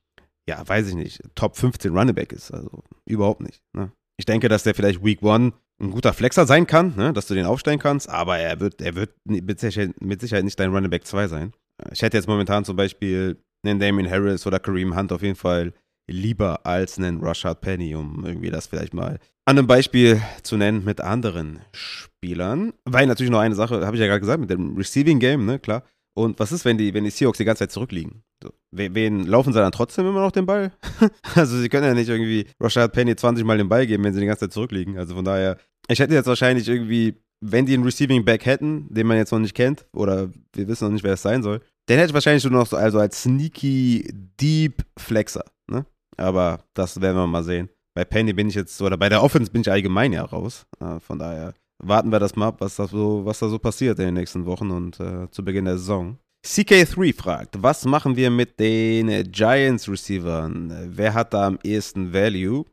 [0.49, 2.51] ja, weiß ich nicht, Top 15 Running Back ist.
[2.51, 3.63] Also überhaupt nicht.
[3.75, 3.93] Ne?
[4.17, 7.35] Ich denke, dass der vielleicht Week One ein guter Flexer sein kann, ne, dass du
[7.35, 10.91] den aufstellen kannst, aber er wird, er wird mit Sicherheit, mit Sicherheit nicht dein Running
[10.91, 11.53] Back 2 sein.
[11.93, 15.73] Ich hätte jetzt momentan zum Beispiel einen Damien Harris oder Kareem Hunt auf jeden Fall
[16.11, 20.85] lieber als einen Rashad Penny, um irgendwie das vielleicht mal an einem Beispiel zu nennen
[20.85, 22.73] mit anderen Spielern.
[22.85, 25.59] Weil natürlich noch eine Sache, habe ich ja gerade gesagt, mit dem Receiving Game, ne,
[25.59, 25.85] klar.
[26.19, 28.25] Und was ist, wenn die, wenn die Seahawks die ganze Zeit zurückliegen?
[28.43, 30.73] So, wen laufen sie dann trotzdem immer noch den Ball?
[31.37, 34.19] also sie können ja nicht irgendwie Rashad Penny 20 Mal den Ball geben, wenn sie
[34.19, 34.99] die ganze Zeit zurückliegen.
[34.99, 39.07] Also von daher, ich hätte jetzt wahrscheinlich irgendwie, wenn die einen Receiving Back hätten, den
[39.07, 41.99] man jetzt noch nicht kennt, oder wir wissen noch nicht, wer es sein soll, den
[41.99, 45.45] hätte ich wahrscheinlich nur noch so also als sneaky Deep Flexer.
[45.71, 45.87] Ne?
[46.17, 47.69] Aber das werden wir mal sehen.
[47.95, 50.67] Bei Penny bin ich jetzt, oder bei der Offense bin ich allgemein ja raus.
[50.81, 53.99] Äh, von daher warten wir das mal ab, was da so, was da so passiert
[53.99, 56.19] in den nächsten Wochen und äh, zu Beginn der Saison.
[56.47, 60.73] CK3 fragt, was machen wir mit den Giants Receivern?
[60.91, 62.65] Wer hat da am ehesten Value?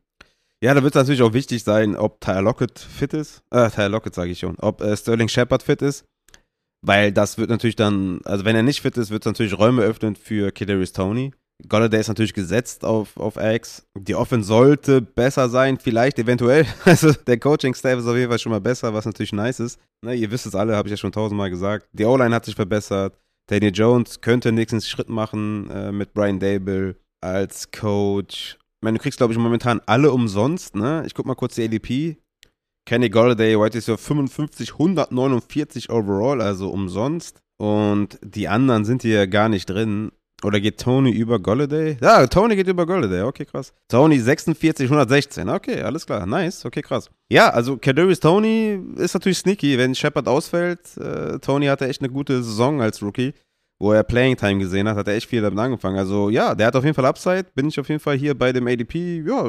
[0.62, 3.42] Ja, da wird es natürlich auch wichtig sein, ob Tyler Lockett fit ist.
[3.50, 4.56] Äh, Tyler Lockett sage ich schon.
[4.58, 6.04] Ob äh, Sterling Shepard fit ist.
[6.82, 9.82] Weil das wird natürlich dann, also wenn er nicht fit ist, wird es natürlich Räume
[9.82, 11.32] öffnen für Kadarius Tony.
[11.68, 13.86] Golladay ist natürlich gesetzt auf, auf X.
[13.98, 16.66] Die Offense sollte besser sein, vielleicht, eventuell.
[16.84, 19.80] Also der Coaching-Staff ist auf jeden Fall schon mal besser, was natürlich nice ist.
[20.04, 21.88] Ne, ihr wisst es alle, habe ich ja schon tausendmal gesagt.
[21.92, 23.18] Die O-Line hat sich verbessert.
[23.48, 28.58] Daniel Jones könnte den nächsten Schritt machen äh, mit Brian Dable als Coach.
[28.58, 30.74] Ich meine, du kriegst, glaube ich, momentan alle umsonst.
[30.74, 31.04] Ne?
[31.06, 32.18] Ich guck mal kurz die ADP.
[32.86, 37.40] Kenny Golladay, White ist ja 55, 149 overall, also umsonst.
[37.58, 40.12] Und die anderen sind hier gar nicht drin.
[40.44, 41.96] Oder geht Tony über Golladay?
[42.00, 43.22] Ja, Tony geht über Golladay.
[43.22, 43.72] Okay, krass.
[43.88, 45.48] Tony 46, 116.
[45.48, 46.26] Okay, alles klar.
[46.26, 46.64] Nice.
[46.64, 47.10] Okay, krass.
[47.30, 49.78] Ja, also Kadarius Tony ist natürlich sneaky.
[49.78, 53.32] Wenn Shepard ausfällt, äh, Tony hatte echt eine gute Saison als Rookie,
[53.80, 55.98] wo er Playing Time gesehen hat, hat er echt viel damit angefangen.
[55.98, 57.46] Also ja, der hat auf jeden Fall Upside.
[57.54, 59.24] Bin ich auf jeden Fall hier bei dem ADP.
[59.26, 59.42] Ja,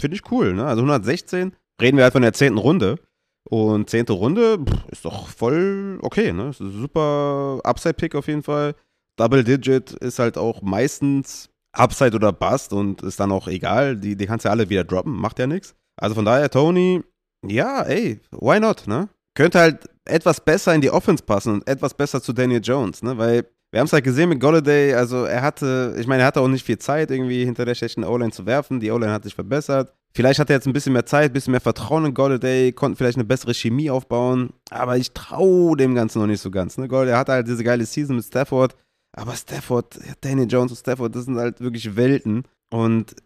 [0.00, 0.54] finde ich cool.
[0.54, 0.64] Ne?
[0.64, 1.52] Also 116.
[1.82, 2.96] Reden wir halt von der zehnten Runde.
[3.44, 6.50] Und zehnte Runde pff, ist doch voll okay, ne?
[6.50, 8.74] Ist ein super Upside-Pick auf jeden Fall.
[9.20, 13.96] Double Digit ist halt auch meistens Upside oder Bust und ist dann auch egal.
[13.96, 15.74] Die, die kannst ja alle wieder droppen, macht ja nichts.
[16.00, 17.02] Also von daher, Tony,
[17.46, 19.08] ja, ey, why not, ne?
[19.36, 23.18] Könnte halt etwas besser in die Offense passen und etwas besser zu Daniel Jones, ne?
[23.18, 26.40] Weil wir haben es halt gesehen mit Golladay, also er hatte, ich meine, er hatte
[26.40, 28.80] auch nicht viel Zeit, irgendwie hinter der schlechten O-Line zu werfen.
[28.80, 29.94] Die O-Line hat sich verbessert.
[30.12, 32.96] Vielleicht hat er jetzt ein bisschen mehr Zeit, ein bisschen mehr Vertrauen in Golladay, konnten
[32.96, 34.50] vielleicht eine bessere Chemie aufbauen.
[34.70, 36.78] Aber ich traue dem Ganzen noch nicht so ganz.
[36.78, 36.88] Ne?
[36.88, 38.74] Golladay hatte halt diese geile Season mit Stafford.
[39.12, 42.44] Aber Stafford, Daniel Jones und Stafford, das sind halt wirklich Welten.
[42.72, 43.16] Und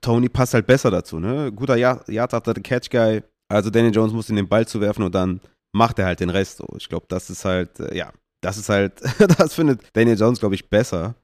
[0.00, 1.52] Tony passt halt besser dazu, ne?
[1.52, 3.22] Guter Yard-After Catch-Guy.
[3.48, 5.40] Also Daniel Jones muss ihn den Ball zuwerfen und dann
[5.74, 6.66] macht er halt den Rest so.
[6.78, 9.02] Ich glaube, das ist halt, äh, ja, das ist halt,
[9.38, 11.14] das findet Daniel Jones, glaube ich, besser.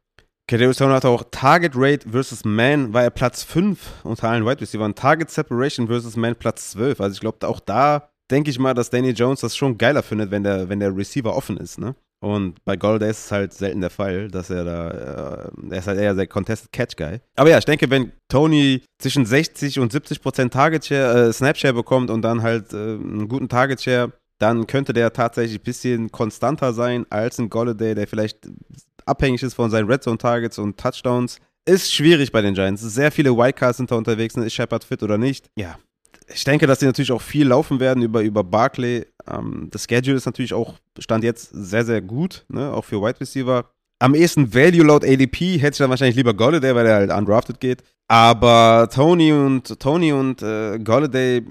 [0.48, 4.60] Kadarius Tony hatte auch Target Rate versus Man, war er Platz 5 unter allen Wide
[4.60, 4.94] Receivers.
[4.96, 7.00] Target Separation versus Man Platz 12.
[7.00, 10.30] Also ich glaube, auch da denke ich mal, dass Daniel Jones das schon geiler findet,
[10.32, 11.94] wenn der, wenn der Receiver offen ist, ne?
[12.20, 15.86] Und bei Golday ist es halt selten der Fall, dass er da, äh, er ist
[15.86, 17.20] halt eher der Contested Catch Guy.
[17.36, 21.56] Aber ja, ich denke, wenn Tony zwischen 60 und 70 Prozent Target Share, äh, Snap
[21.56, 25.64] Share bekommt und dann halt äh, einen guten Target Share, dann könnte der tatsächlich ein
[25.64, 28.48] bisschen konstanter sein als ein Golladay, der vielleicht
[29.06, 31.38] abhängig ist von seinen Red Zone Targets und Touchdowns.
[31.66, 32.82] Ist schwierig bei den Giants.
[32.82, 34.34] Sehr viele Wildcards sind da unterwegs.
[34.36, 35.50] Ist Shepard fit oder nicht?
[35.56, 35.78] Ja,
[36.32, 39.06] ich denke, dass sie natürlich auch viel laufen werden über, über Barclay.
[39.28, 42.72] Ähm, das Schedule ist natürlich auch, stand jetzt sehr, sehr gut, ne?
[42.72, 43.70] auch für Wide Receiver.
[43.98, 47.60] Am ehesten Value laut ADP hätte ich dann wahrscheinlich lieber Golladay, weil der halt undrafted
[47.60, 47.82] geht.
[48.08, 51.44] Aber Tony und Tony und äh, Golladay,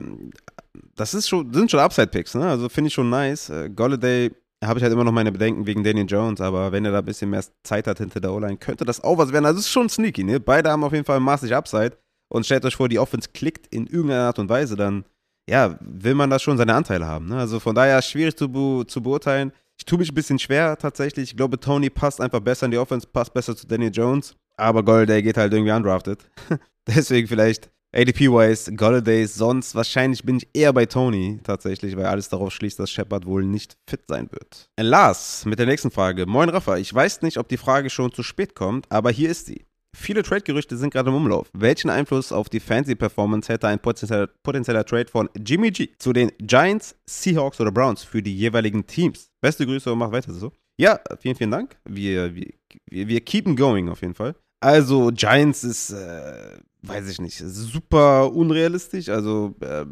[0.95, 2.47] das ist schon, sind schon Upside-Picks, ne?
[2.47, 3.49] Also finde ich schon nice.
[3.49, 4.31] Äh, Golladay
[4.63, 7.05] habe ich halt immer noch meine Bedenken wegen Daniel Jones, aber wenn er da ein
[7.05, 9.45] bisschen mehr Zeit hat hinter der O-Line, könnte das auch was werden.
[9.45, 10.39] Also es ist schon sneaky, ne?
[10.39, 11.97] Beide haben auf jeden Fall maßig Upside
[12.29, 15.03] und stellt euch vor, die Offense klickt in irgendeiner Art und Weise, dann
[15.49, 17.27] ja, will man da schon seine Anteile haben.
[17.27, 17.37] Ne?
[17.37, 19.51] Also von daher schwierig zu, be zu beurteilen.
[19.77, 21.31] Ich tue mich ein bisschen schwer tatsächlich.
[21.31, 24.35] Ich glaube, Tony passt einfach besser in die Offense, passt besser zu Daniel Jones.
[24.57, 26.19] Aber Golladay geht halt irgendwie undrafted.
[26.87, 29.25] Deswegen vielleicht ADP-wise Golladay.
[29.25, 33.43] Sonst wahrscheinlich bin ich eher bei Tony tatsächlich, weil alles darauf schließt, dass Shepard wohl
[33.43, 34.69] nicht fit sein wird.
[34.77, 36.25] Lars mit der nächsten Frage.
[36.25, 39.47] Moin Rafa, ich weiß nicht, ob die Frage schon zu spät kommt, aber hier ist
[39.47, 39.65] sie.
[39.95, 41.49] Viele Trade-Gerüchte sind gerade im Umlauf.
[41.53, 46.31] Welchen Einfluss auf die Fantasy-Performance hätte ein potenzieller, potenzieller Trade von Jimmy G zu den
[46.39, 49.31] Giants, Seahawks oder Browns für die jeweiligen Teams?
[49.41, 50.51] Beste Grüße und mach weiter so.
[50.77, 51.77] Ja, vielen, vielen Dank.
[51.85, 52.53] Wir, wir,
[52.89, 54.35] wir keepen going auf jeden Fall.
[54.61, 59.09] Also, Giants ist, äh, weiß ich nicht, super unrealistisch.
[59.09, 59.85] Also, äh,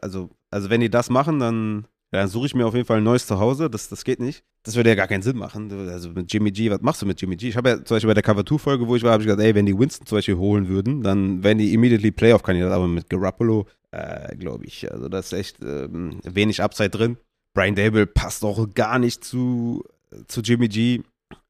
[0.00, 1.86] also, also, wenn die das machen, dann
[2.18, 3.70] dann suche ich mir auf jeden Fall ein neues Zuhause.
[3.70, 4.44] Das, das geht nicht.
[4.64, 5.72] Das würde ja gar keinen Sinn machen.
[5.88, 7.48] Also mit Jimmy G, was machst du mit Jimmy G?
[7.48, 9.42] Ich habe ja zum Beispiel bei der Cover 2-Folge, wo ich war, habe ich gesagt,
[9.42, 12.70] ey, wenn die Winston zum Beispiel holen würden, dann wären die immediately Playoff-Kandidat.
[12.70, 17.16] Aber mit Garoppolo, äh, glaube ich, also da ist echt ähm, wenig Upside drin.
[17.54, 19.82] Brian Dable passt auch gar nicht zu,
[20.28, 21.00] zu Jimmy G.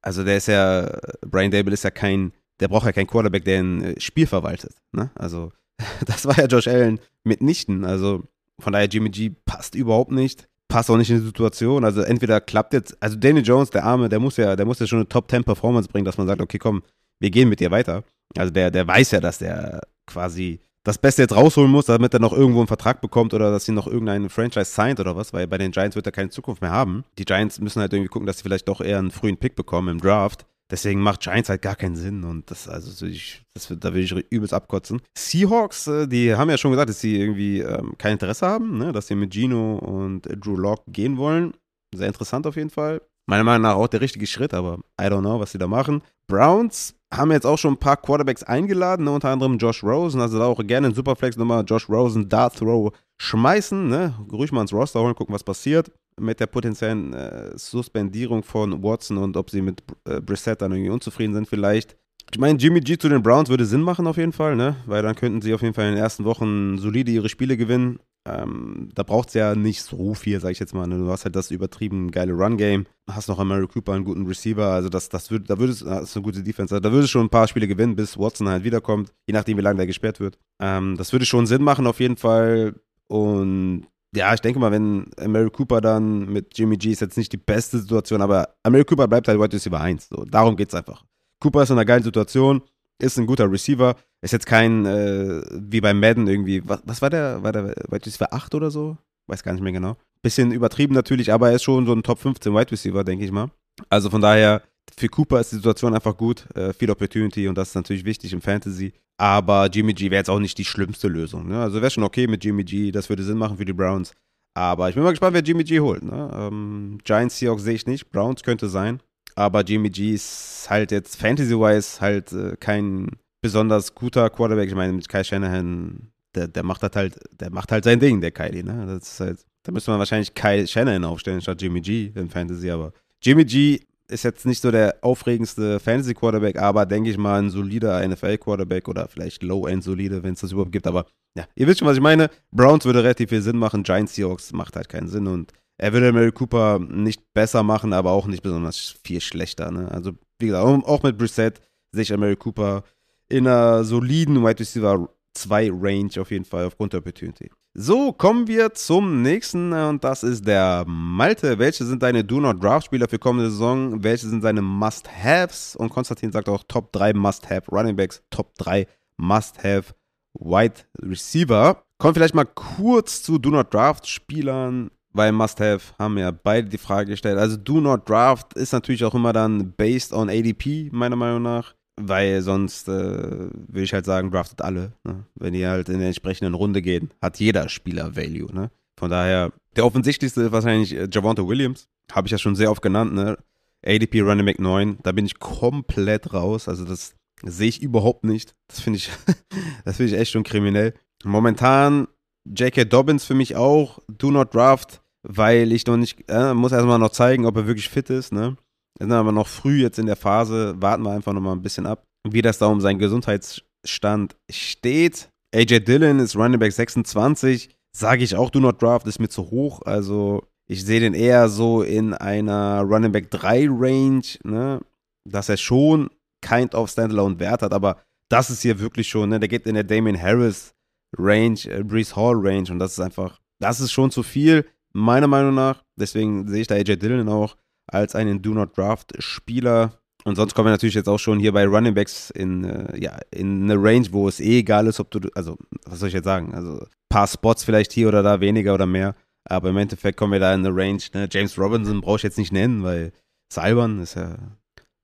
[0.00, 0.96] Also der ist ja,
[1.26, 4.76] Brian Dable ist ja kein, der braucht ja keinen Quarterback, der ein äh, Spiel verwaltet.
[4.92, 5.10] Ne?
[5.16, 5.50] Also
[6.06, 7.84] das war ja Josh Allen mitnichten.
[7.84, 8.22] Also
[8.60, 11.84] von daher Jimmy G passt überhaupt nicht passt auch nicht in die Situation.
[11.84, 14.86] Also entweder klappt jetzt, also Danny Jones, der Arme, der muss ja, der muss ja
[14.86, 16.82] schon eine Top 10 Performance bringen, dass man sagt, okay, komm,
[17.20, 18.04] wir gehen mit dir weiter.
[18.36, 22.20] Also der, der weiß ja, dass der quasi das Beste jetzt rausholen muss, damit er
[22.20, 25.46] noch irgendwo einen Vertrag bekommt oder dass sie noch irgendeinen Franchise signed oder was, weil
[25.46, 27.04] bei den Giants wird er keine Zukunft mehr haben.
[27.18, 29.88] Die Giants müssen halt irgendwie gucken, dass sie vielleicht doch eher einen frühen Pick bekommen
[29.88, 30.46] im Draft.
[30.72, 34.12] Deswegen macht Giants halt gar keinen Sinn und das, also ich, das, da will ich
[34.30, 35.02] übelst abkotzen.
[35.14, 38.90] Seahawks, äh, die haben ja schon gesagt, dass sie irgendwie ähm, kein Interesse haben, ne?
[38.90, 41.52] dass sie mit Gino und Drew Locke gehen wollen.
[41.94, 43.02] Sehr interessant auf jeden Fall.
[43.26, 46.00] Meiner Meinung nach auch der richtige Schritt, aber I don't know, was sie da machen.
[46.26, 49.12] Browns haben jetzt auch schon ein paar Quarterbacks eingeladen, ne?
[49.12, 52.94] unter anderem Josh Rosen, also da auch gerne in Superflex nochmal Josh Rosen Dart Throw
[53.18, 54.14] schmeißen, ne?
[54.32, 59.18] ruhig mal ins Roster holen, gucken, was passiert mit der potenziellen äh, Suspendierung von Watson
[59.18, 61.96] und ob sie mit äh, Brissett dann irgendwie unzufrieden sind vielleicht.
[62.30, 64.76] Ich meine, Jimmy G zu den Browns würde Sinn machen auf jeden Fall, ne?
[64.86, 67.98] Weil dann könnten sie auf jeden Fall in den ersten Wochen solide ihre Spiele gewinnen.
[68.24, 70.86] Ähm, da braucht es ja nicht so viel, sag ich jetzt mal.
[70.86, 70.96] Ne?
[70.96, 74.88] Du hast halt das übertrieben geile Run-Game, hast noch Mary Cooper, einen guten Receiver, also
[74.88, 77.48] das, das würde, da würdest, das ist eine gute Defense, da würde schon ein paar
[77.48, 80.38] Spiele gewinnen, bis Watson halt wiederkommt, je nachdem, wie lange der gesperrt wird.
[80.60, 82.76] Ähm, das würde schon Sinn machen auf jeden Fall
[83.08, 87.32] und ja, ich denke mal, wenn Mary Cooper dann mit Jimmy G ist jetzt nicht
[87.32, 90.08] die beste Situation, aber Mary Cooper bleibt halt Wide Receiver 1.
[90.08, 91.04] So, darum es einfach.
[91.40, 92.62] Cooper ist in einer geilen Situation,
[92.98, 97.10] ist ein guter Receiver, ist jetzt kein, äh, wie bei Madden irgendwie, was, was war
[97.10, 98.96] der, war der Wide Receiver 8 oder so?
[99.26, 99.96] Weiß gar nicht mehr genau.
[100.22, 103.32] Bisschen übertrieben natürlich, aber er ist schon so ein Top 15 Wide Receiver, denke ich
[103.32, 103.50] mal.
[103.88, 104.62] Also von daher,
[104.96, 108.32] für Cooper ist die Situation einfach gut, äh, viel Opportunity und das ist natürlich wichtig
[108.32, 108.92] im Fantasy.
[109.18, 111.48] Aber Jimmy G wäre jetzt auch nicht die schlimmste Lösung.
[111.48, 111.60] Ne?
[111.60, 114.12] Also wäre schon okay mit Jimmy G, das würde Sinn machen für die Browns.
[114.54, 116.02] Aber ich bin mal gespannt, wer Jimmy G holt.
[116.02, 116.30] Ne?
[116.34, 119.00] Ähm, Giants, Seahawks sehe ich nicht, Browns könnte sein.
[119.34, 123.08] Aber Jimmy G ist halt jetzt Fantasy-wise halt äh, kein
[123.40, 124.68] besonders guter Quarterback.
[124.68, 128.20] Ich meine, mit Kai Shanahan, der, der macht halt, halt, der macht halt sein Ding,
[128.20, 128.86] der Kylie, ne?
[128.86, 132.70] Das ist halt, da müsste man wahrscheinlich Kai Shanahan aufstellen statt Jimmy G im Fantasy,
[132.70, 137.50] aber Jimmy G ist jetzt nicht so der aufregendste Fantasy-Quarterback, aber denke ich mal ein
[137.50, 140.86] solider NFL-Quarterback oder vielleicht Low-End-solide, wenn es das überhaupt gibt.
[140.86, 142.30] Aber ja, ihr wisst schon, was ich meine.
[142.50, 146.12] Browns würde relativ viel Sinn machen, Giants Seahawks macht halt keinen Sinn und er würde
[146.12, 149.70] Mary Cooper nicht besser machen, aber auch nicht besonders viel schlechter.
[149.70, 149.90] Ne?
[149.90, 151.60] Also, wie gesagt, auch mit Brissett
[151.92, 152.84] sehe ich Mary Cooper
[153.28, 157.50] in einer soliden Wide Receiver 2 Range auf jeden Fall aufgrund der Opportunity.
[157.74, 161.58] So, kommen wir zum nächsten und das ist der Malte.
[161.58, 164.04] Welche sind deine Do Not Draft Spieler für kommende Saison?
[164.04, 165.74] Welche sind seine Must-Haves?
[165.76, 169.94] Und Konstantin sagt auch Top 3 Must-Have Running Backs, Top 3 Must-Have
[170.34, 171.82] Wide Receiver.
[171.96, 176.78] Kommen vielleicht mal kurz zu Do Not Draft Spielern weil Must-Have haben ja beide die
[176.78, 177.38] Frage gestellt.
[177.38, 181.74] Also Do Not Draft ist natürlich auch immer dann based on ADP, meiner Meinung nach.
[182.00, 184.92] Weil sonst äh, würde ich halt sagen, draftet alle.
[185.04, 185.26] Ne?
[185.34, 188.52] Wenn die halt in der entsprechenden Runde gehen, hat jeder Spieler Value.
[188.52, 188.70] Ne?
[188.98, 191.88] Von daher, der offensichtlichste ist wahrscheinlich äh, Javonte Williams.
[192.10, 193.14] Habe ich ja schon sehr oft genannt.
[193.14, 193.36] Ne?
[193.84, 196.68] ADP Running Back 9, da bin ich komplett raus.
[196.68, 198.54] Also das sehe ich überhaupt nicht.
[198.68, 199.10] Das finde ich,
[199.84, 200.94] das finde ich echt schon kriminell.
[201.24, 202.08] Momentan
[202.44, 202.84] J.K.
[202.84, 203.98] Dobbins für mich auch.
[204.08, 207.88] Do not draft weil ich noch nicht, äh, muss erstmal noch zeigen, ob er wirklich
[207.88, 208.56] fit ist, ne?
[209.02, 211.62] Wir sind aber noch früh jetzt in der Phase, warten wir einfach noch mal ein
[211.62, 215.28] bisschen ab, wie das da um seinen Gesundheitsstand steht.
[215.52, 219.50] AJ Dillon ist Running Back 26, sage ich auch, do not draft, ist mir zu
[219.50, 224.80] hoch, also ich sehe den eher so in einer Running Back 3 Range, ne?
[225.28, 226.08] Dass er schon
[226.40, 229.40] kind of Standalone Wert hat, aber das ist hier wirklich schon, ne?
[229.40, 230.74] Der geht in der Damien Harris
[231.18, 235.26] Range, äh, Brees Hall Range und das ist einfach, das ist schon zu viel meiner
[235.26, 235.82] Meinung nach.
[235.98, 237.56] Deswegen sehe ich da AJ Dillon auch
[237.92, 239.92] als einen Do Not Draft Spieler.
[240.24, 243.18] Und sonst kommen wir natürlich jetzt auch schon hier bei Running Backs in, äh, ja,
[243.30, 246.24] in eine Range, wo es eh egal ist, ob du, also, was soll ich jetzt
[246.24, 246.54] sagen?
[246.54, 249.14] Also, ein paar Spots vielleicht hier oder da, weniger oder mehr.
[249.44, 251.02] Aber im Endeffekt kommen wir da in eine Range.
[251.14, 251.28] Ne?
[251.30, 253.12] James Robinson brauche ich jetzt nicht nennen, weil
[253.50, 253.58] ist
[254.02, 254.36] ist ja,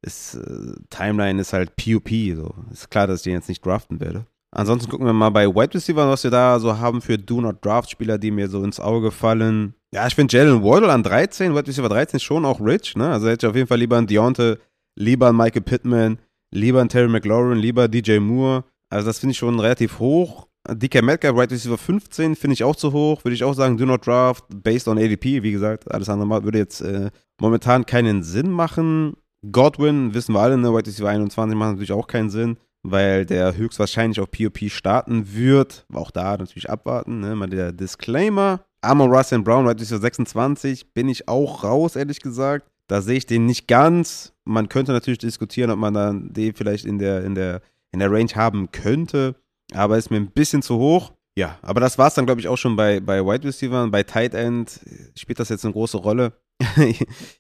[0.03, 2.55] ist, äh, Timeline ist halt PUP, so.
[2.70, 4.27] Ist klar, dass ich den jetzt nicht draften werde.
[4.51, 7.64] Ansonsten gucken wir mal bei Wide Receiver, was wir da so haben für Do Not
[7.64, 9.74] Draft Spieler, die mir so ins Auge fallen.
[9.94, 13.09] Ja, ich finde Jalen Waddle an 13, Wide Receiver 13 ist schon auch rich, ne?
[13.09, 14.57] Also hätte ich auf jeden Fall lieber einen Deontay,
[14.96, 16.18] lieber einen Michael Pittman,
[16.51, 18.64] lieber einen Terry McLaurin, lieber DJ Moore.
[18.90, 20.46] Also das finde ich schon relativ hoch.
[20.70, 23.24] DK Metcalf, Wide Receiver 15, finde ich auch zu hoch.
[23.24, 25.90] Würde ich auch sagen, do not draft, based on ADP, wie gesagt.
[25.90, 29.14] Alles andere würde jetzt äh, momentan keinen Sinn machen.
[29.51, 30.70] Godwin, wissen wir alle, ne?
[30.74, 35.87] Wide Receiver 21 macht natürlich auch keinen Sinn, weil der höchstwahrscheinlich auf POP starten wird.
[35.94, 37.35] Auch da natürlich abwarten, ne?
[37.35, 38.61] Mal der Disclaimer.
[38.81, 42.67] Amon Russell Brown, Wide Receiver 26, bin ich auch raus, ehrlich gesagt.
[42.87, 44.33] Da sehe ich den nicht ganz.
[44.45, 47.61] Man könnte natürlich diskutieren, ob man dann den vielleicht in der, in der,
[47.93, 49.35] in der Range haben könnte.
[49.75, 51.12] Aber ist mir ein bisschen zu hoch.
[51.37, 53.87] Ja, aber das war es dann, glaube ich, auch schon bei, bei Wide Receiver.
[53.88, 54.81] Bei Tight End
[55.14, 56.33] spielt das jetzt eine große Rolle.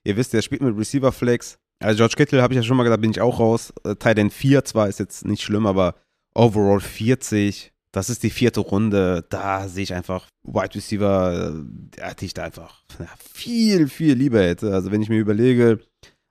[0.04, 1.58] Ihr wisst, der spielt mit Receiver Flex.
[1.80, 3.72] Also George Kittle habe ich ja schon mal gesagt, bin ich auch raus.
[3.84, 5.94] Äh, Tight End 4 zwar ist jetzt nicht schlimm, aber
[6.34, 9.24] overall 40 das ist die vierte Runde.
[9.28, 11.54] Da sehe ich einfach Wide Receiver,
[11.96, 12.82] äh, die ich da einfach
[13.18, 14.74] viel, viel lieber hätte.
[14.74, 15.80] Also wenn ich mir überlege,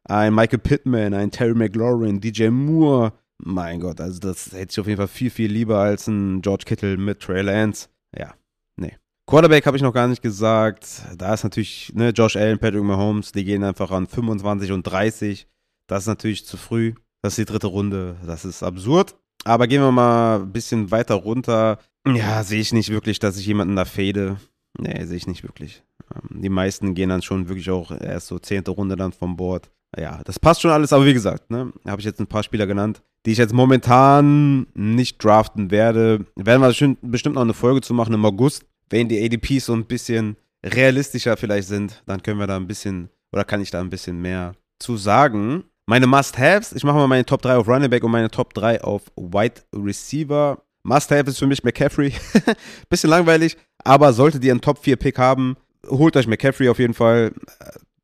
[0.08, 4.88] ein Michael Pittman, ein Terry McLaurin, DJ Moore, mein Gott, also das hätte ich auf
[4.88, 7.90] jeden Fall viel, viel lieber als ein George Kittle mit Trey Lance.
[8.18, 8.34] Ja,
[8.78, 8.96] nee.
[9.28, 11.04] Quarterback habe ich noch gar nicht gesagt.
[11.18, 15.48] Da ist natürlich ne, Josh Allen, Patrick Mahomes, die gehen einfach an 25 und 30.
[15.88, 16.94] Das ist natürlich zu früh.
[17.22, 18.18] Das ist die dritte Runde.
[18.26, 19.16] Das ist absurd.
[19.48, 21.80] Aber gehen wir mal ein bisschen weiter runter.
[22.06, 24.38] Ja, sehe ich nicht wirklich, dass ich jemanden da fade.
[24.78, 25.84] Nee, sehe ich nicht wirklich.
[26.14, 29.70] Ähm, die meisten gehen dann schon wirklich auch erst so zehnte Runde dann vom Board.
[29.98, 32.68] ja, das passt schon alles, aber wie gesagt, ne, habe ich jetzt ein paar Spieler
[32.68, 36.26] genannt, die ich jetzt momentan nicht draften werde.
[36.36, 39.86] Werden wir bestimmt noch eine Folge zu machen im August, wenn die ADPs so ein
[39.86, 43.90] bisschen realistischer vielleicht sind, dann können wir da ein bisschen, oder kann ich da ein
[43.90, 45.64] bisschen mehr zu sagen.
[45.90, 48.84] Meine Must-Haves, ich mache mal meine Top 3 auf Running Back und meine Top 3
[48.84, 50.62] auf Wide Receiver.
[50.84, 52.14] Must-Have ist für mich McCaffrey.
[52.90, 55.56] bisschen langweilig, aber solltet ihr einen Top 4 Pick haben,
[55.88, 57.34] holt euch McCaffrey auf jeden Fall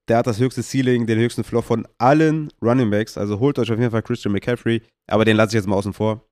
[0.08, 3.18] der hat das höchste Ceiling, den höchsten Floor von allen Running Backs.
[3.18, 5.94] Also holt euch auf jeden Fall Christian McCaffrey, aber den lasse ich jetzt mal außen
[5.94, 6.26] vor.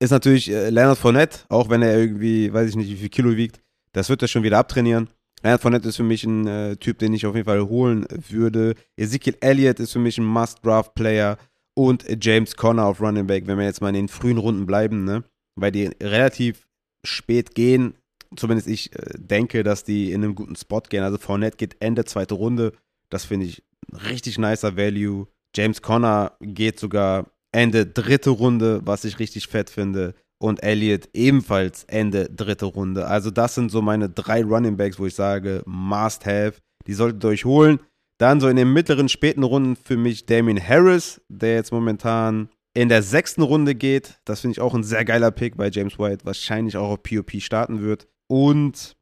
[0.00, 3.36] Ist natürlich äh, Leonard Fournette, auch wenn er irgendwie, weiß ich nicht, wie viel Kilo
[3.36, 3.60] wiegt.
[3.92, 5.08] Das wird er schon wieder abtrainieren.
[5.42, 8.74] Leonard Fournette ist für mich ein äh, Typ, den ich auf jeden Fall holen würde.
[8.96, 11.38] Ezekiel Elliott ist für mich ein Must-Draft-Player.
[11.74, 15.04] Und James Conner auf Running Back, wenn wir jetzt mal in den frühen Runden bleiben,
[15.04, 15.22] ne?
[15.54, 16.66] Weil die relativ
[17.04, 17.94] spät gehen.
[18.34, 21.04] Zumindest ich äh, denke, dass die in einem guten Spot gehen.
[21.04, 22.72] Also Fournette geht Ende zweite Runde.
[23.10, 23.62] Das finde ich
[23.92, 25.28] richtig nicer Value.
[25.54, 30.14] James Conner geht sogar Ende dritte Runde, was ich richtig fett finde.
[30.40, 33.06] Und Elliott ebenfalls Ende dritte Runde.
[33.06, 36.54] Also das sind so meine drei Running Backs, wo ich sage, must have.
[36.86, 37.80] Die solltet ihr euch holen.
[38.18, 42.88] Dann so in den mittleren, späten Runden für mich Damien Harris, der jetzt momentan in
[42.88, 44.20] der sechsten Runde geht.
[44.24, 47.40] Das finde ich auch ein sehr geiler Pick, weil James White wahrscheinlich auch auf POP
[47.40, 48.06] starten wird.
[48.28, 48.96] Und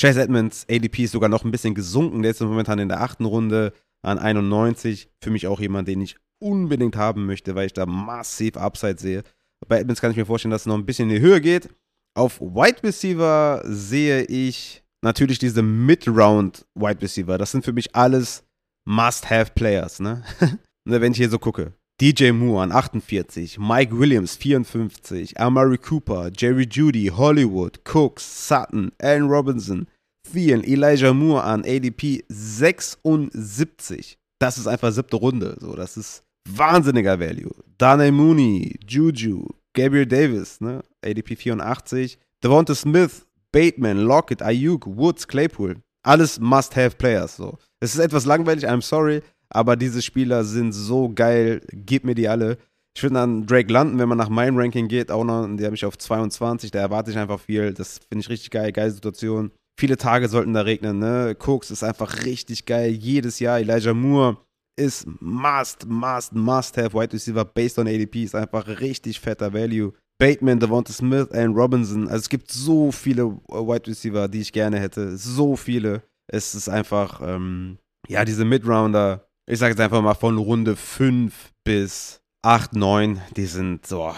[0.00, 2.22] Chase Edmonds ADP ist sogar noch ein bisschen gesunken.
[2.22, 3.72] Der ist momentan in der achten Runde
[4.02, 5.08] an 91.
[5.20, 9.22] Für mich auch jemand, den ich unbedingt haben möchte, weil ich da massiv Upside sehe.
[9.68, 11.68] Bei Edmonds kann ich mir vorstellen, dass es noch ein bisschen in die Höhe geht.
[12.14, 17.38] Auf Wide Receiver sehe ich natürlich diese Mid-Round Wide Receiver.
[17.38, 18.44] Das sind für mich alles
[18.86, 20.00] Must-Have-Players.
[20.00, 20.22] Ne?
[20.84, 21.00] ne?
[21.00, 21.72] Wenn ich hier so gucke.
[21.98, 29.28] DJ Moore an 48, Mike Williams 54, Amari Cooper, Jerry Judy, Hollywood, Cooks, Sutton, Allen
[29.30, 29.86] Robinson,
[30.30, 34.18] Thielen, Elijah Moore an ADP 76.
[34.38, 35.56] Das ist einfach siebte Runde.
[35.58, 37.54] So, das ist wahnsinniger Value.
[37.78, 40.82] Dane Mooney, Juju, Gabriel Davis, ne?
[41.04, 45.76] ADP 84, Devonta Smith, Bateman, Lockett, Ayuk, Woods, Claypool.
[46.02, 47.36] Alles Must-Have-Players.
[47.36, 47.58] So.
[47.80, 51.60] Es ist etwas langweilig, I'm sorry, aber diese Spieler sind so geil.
[51.72, 52.58] Gib mir die alle.
[52.94, 55.74] Ich finde dann Drake London, wenn man nach meinem Ranking geht, auch noch, die habe
[55.74, 57.74] ich auf 22, da erwarte ich einfach viel.
[57.74, 59.50] Das finde ich richtig geil, geile Situation.
[59.78, 61.36] Viele Tage sollten da regnen, ne?
[61.38, 63.58] Cooks ist einfach richtig geil, jedes Jahr.
[63.58, 64.38] Elijah Moore
[64.76, 66.92] ist must, must, must have.
[66.94, 69.92] Wide Receiver based on ADP ist einfach richtig fetter Value.
[70.18, 72.08] Bateman, Devonta Smith, Allen Robinson.
[72.08, 75.16] Also es gibt so viele Wide Receiver, die ich gerne hätte.
[75.16, 76.02] So viele.
[76.26, 81.52] Es ist einfach, ähm, ja, diese Midrounder, ich sage jetzt einfach mal von Runde 5
[81.64, 84.14] bis 8, 9, die sind so,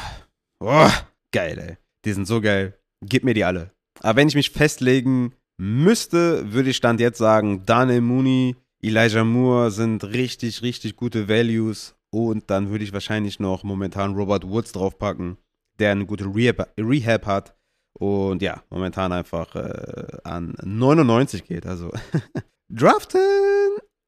[0.61, 0.90] oh,
[1.32, 1.76] geil, ey.
[2.04, 2.78] Die sind so geil.
[3.04, 3.72] Gib mir die alle.
[4.00, 9.70] Aber wenn ich mich festlegen müsste, würde ich Stand jetzt sagen, Daniel Mooney, Elijah Moore
[9.70, 11.94] sind richtig, richtig gute Values.
[12.10, 15.36] Und dann würde ich wahrscheinlich noch momentan Robert Woods draufpacken,
[15.78, 17.54] der eine gute Rehab, Rehab hat.
[17.98, 21.66] Und ja, momentan einfach äh, an 99 geht.
[21.66, 21.90] Also
[22.68, 23.20] draften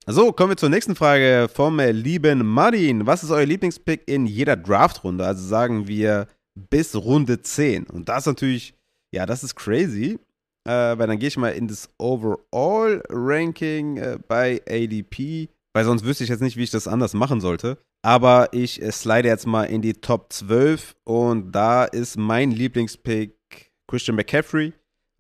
[0.06, 3.06] so, kommen wir zur nächsten Frage vom lieben Martin.
[3.06, 5.24] Was ist euer Lieblingspick in jeder Draftrunde?
[5.24, 7.84] Also sagen wir bis Runde 10.
[7.84, 8.74] Und das natürlich,
[9.14, 10.18] ja, das ist crazy,
[10.66, 16.24] äh, weil dann gehe ich mal in das Overall-Ranking äh, bei ADP, weil sonst wüsste
[16.24, 17.78] ich jetzt nicht, wie ich das anders machen sollte.
[18.02, 23.36] Aber ich äh, slide jetzt mal in die Top 12 und da ist mein Lieblingspick
[23.88, 24.72] Christian McCaffrey,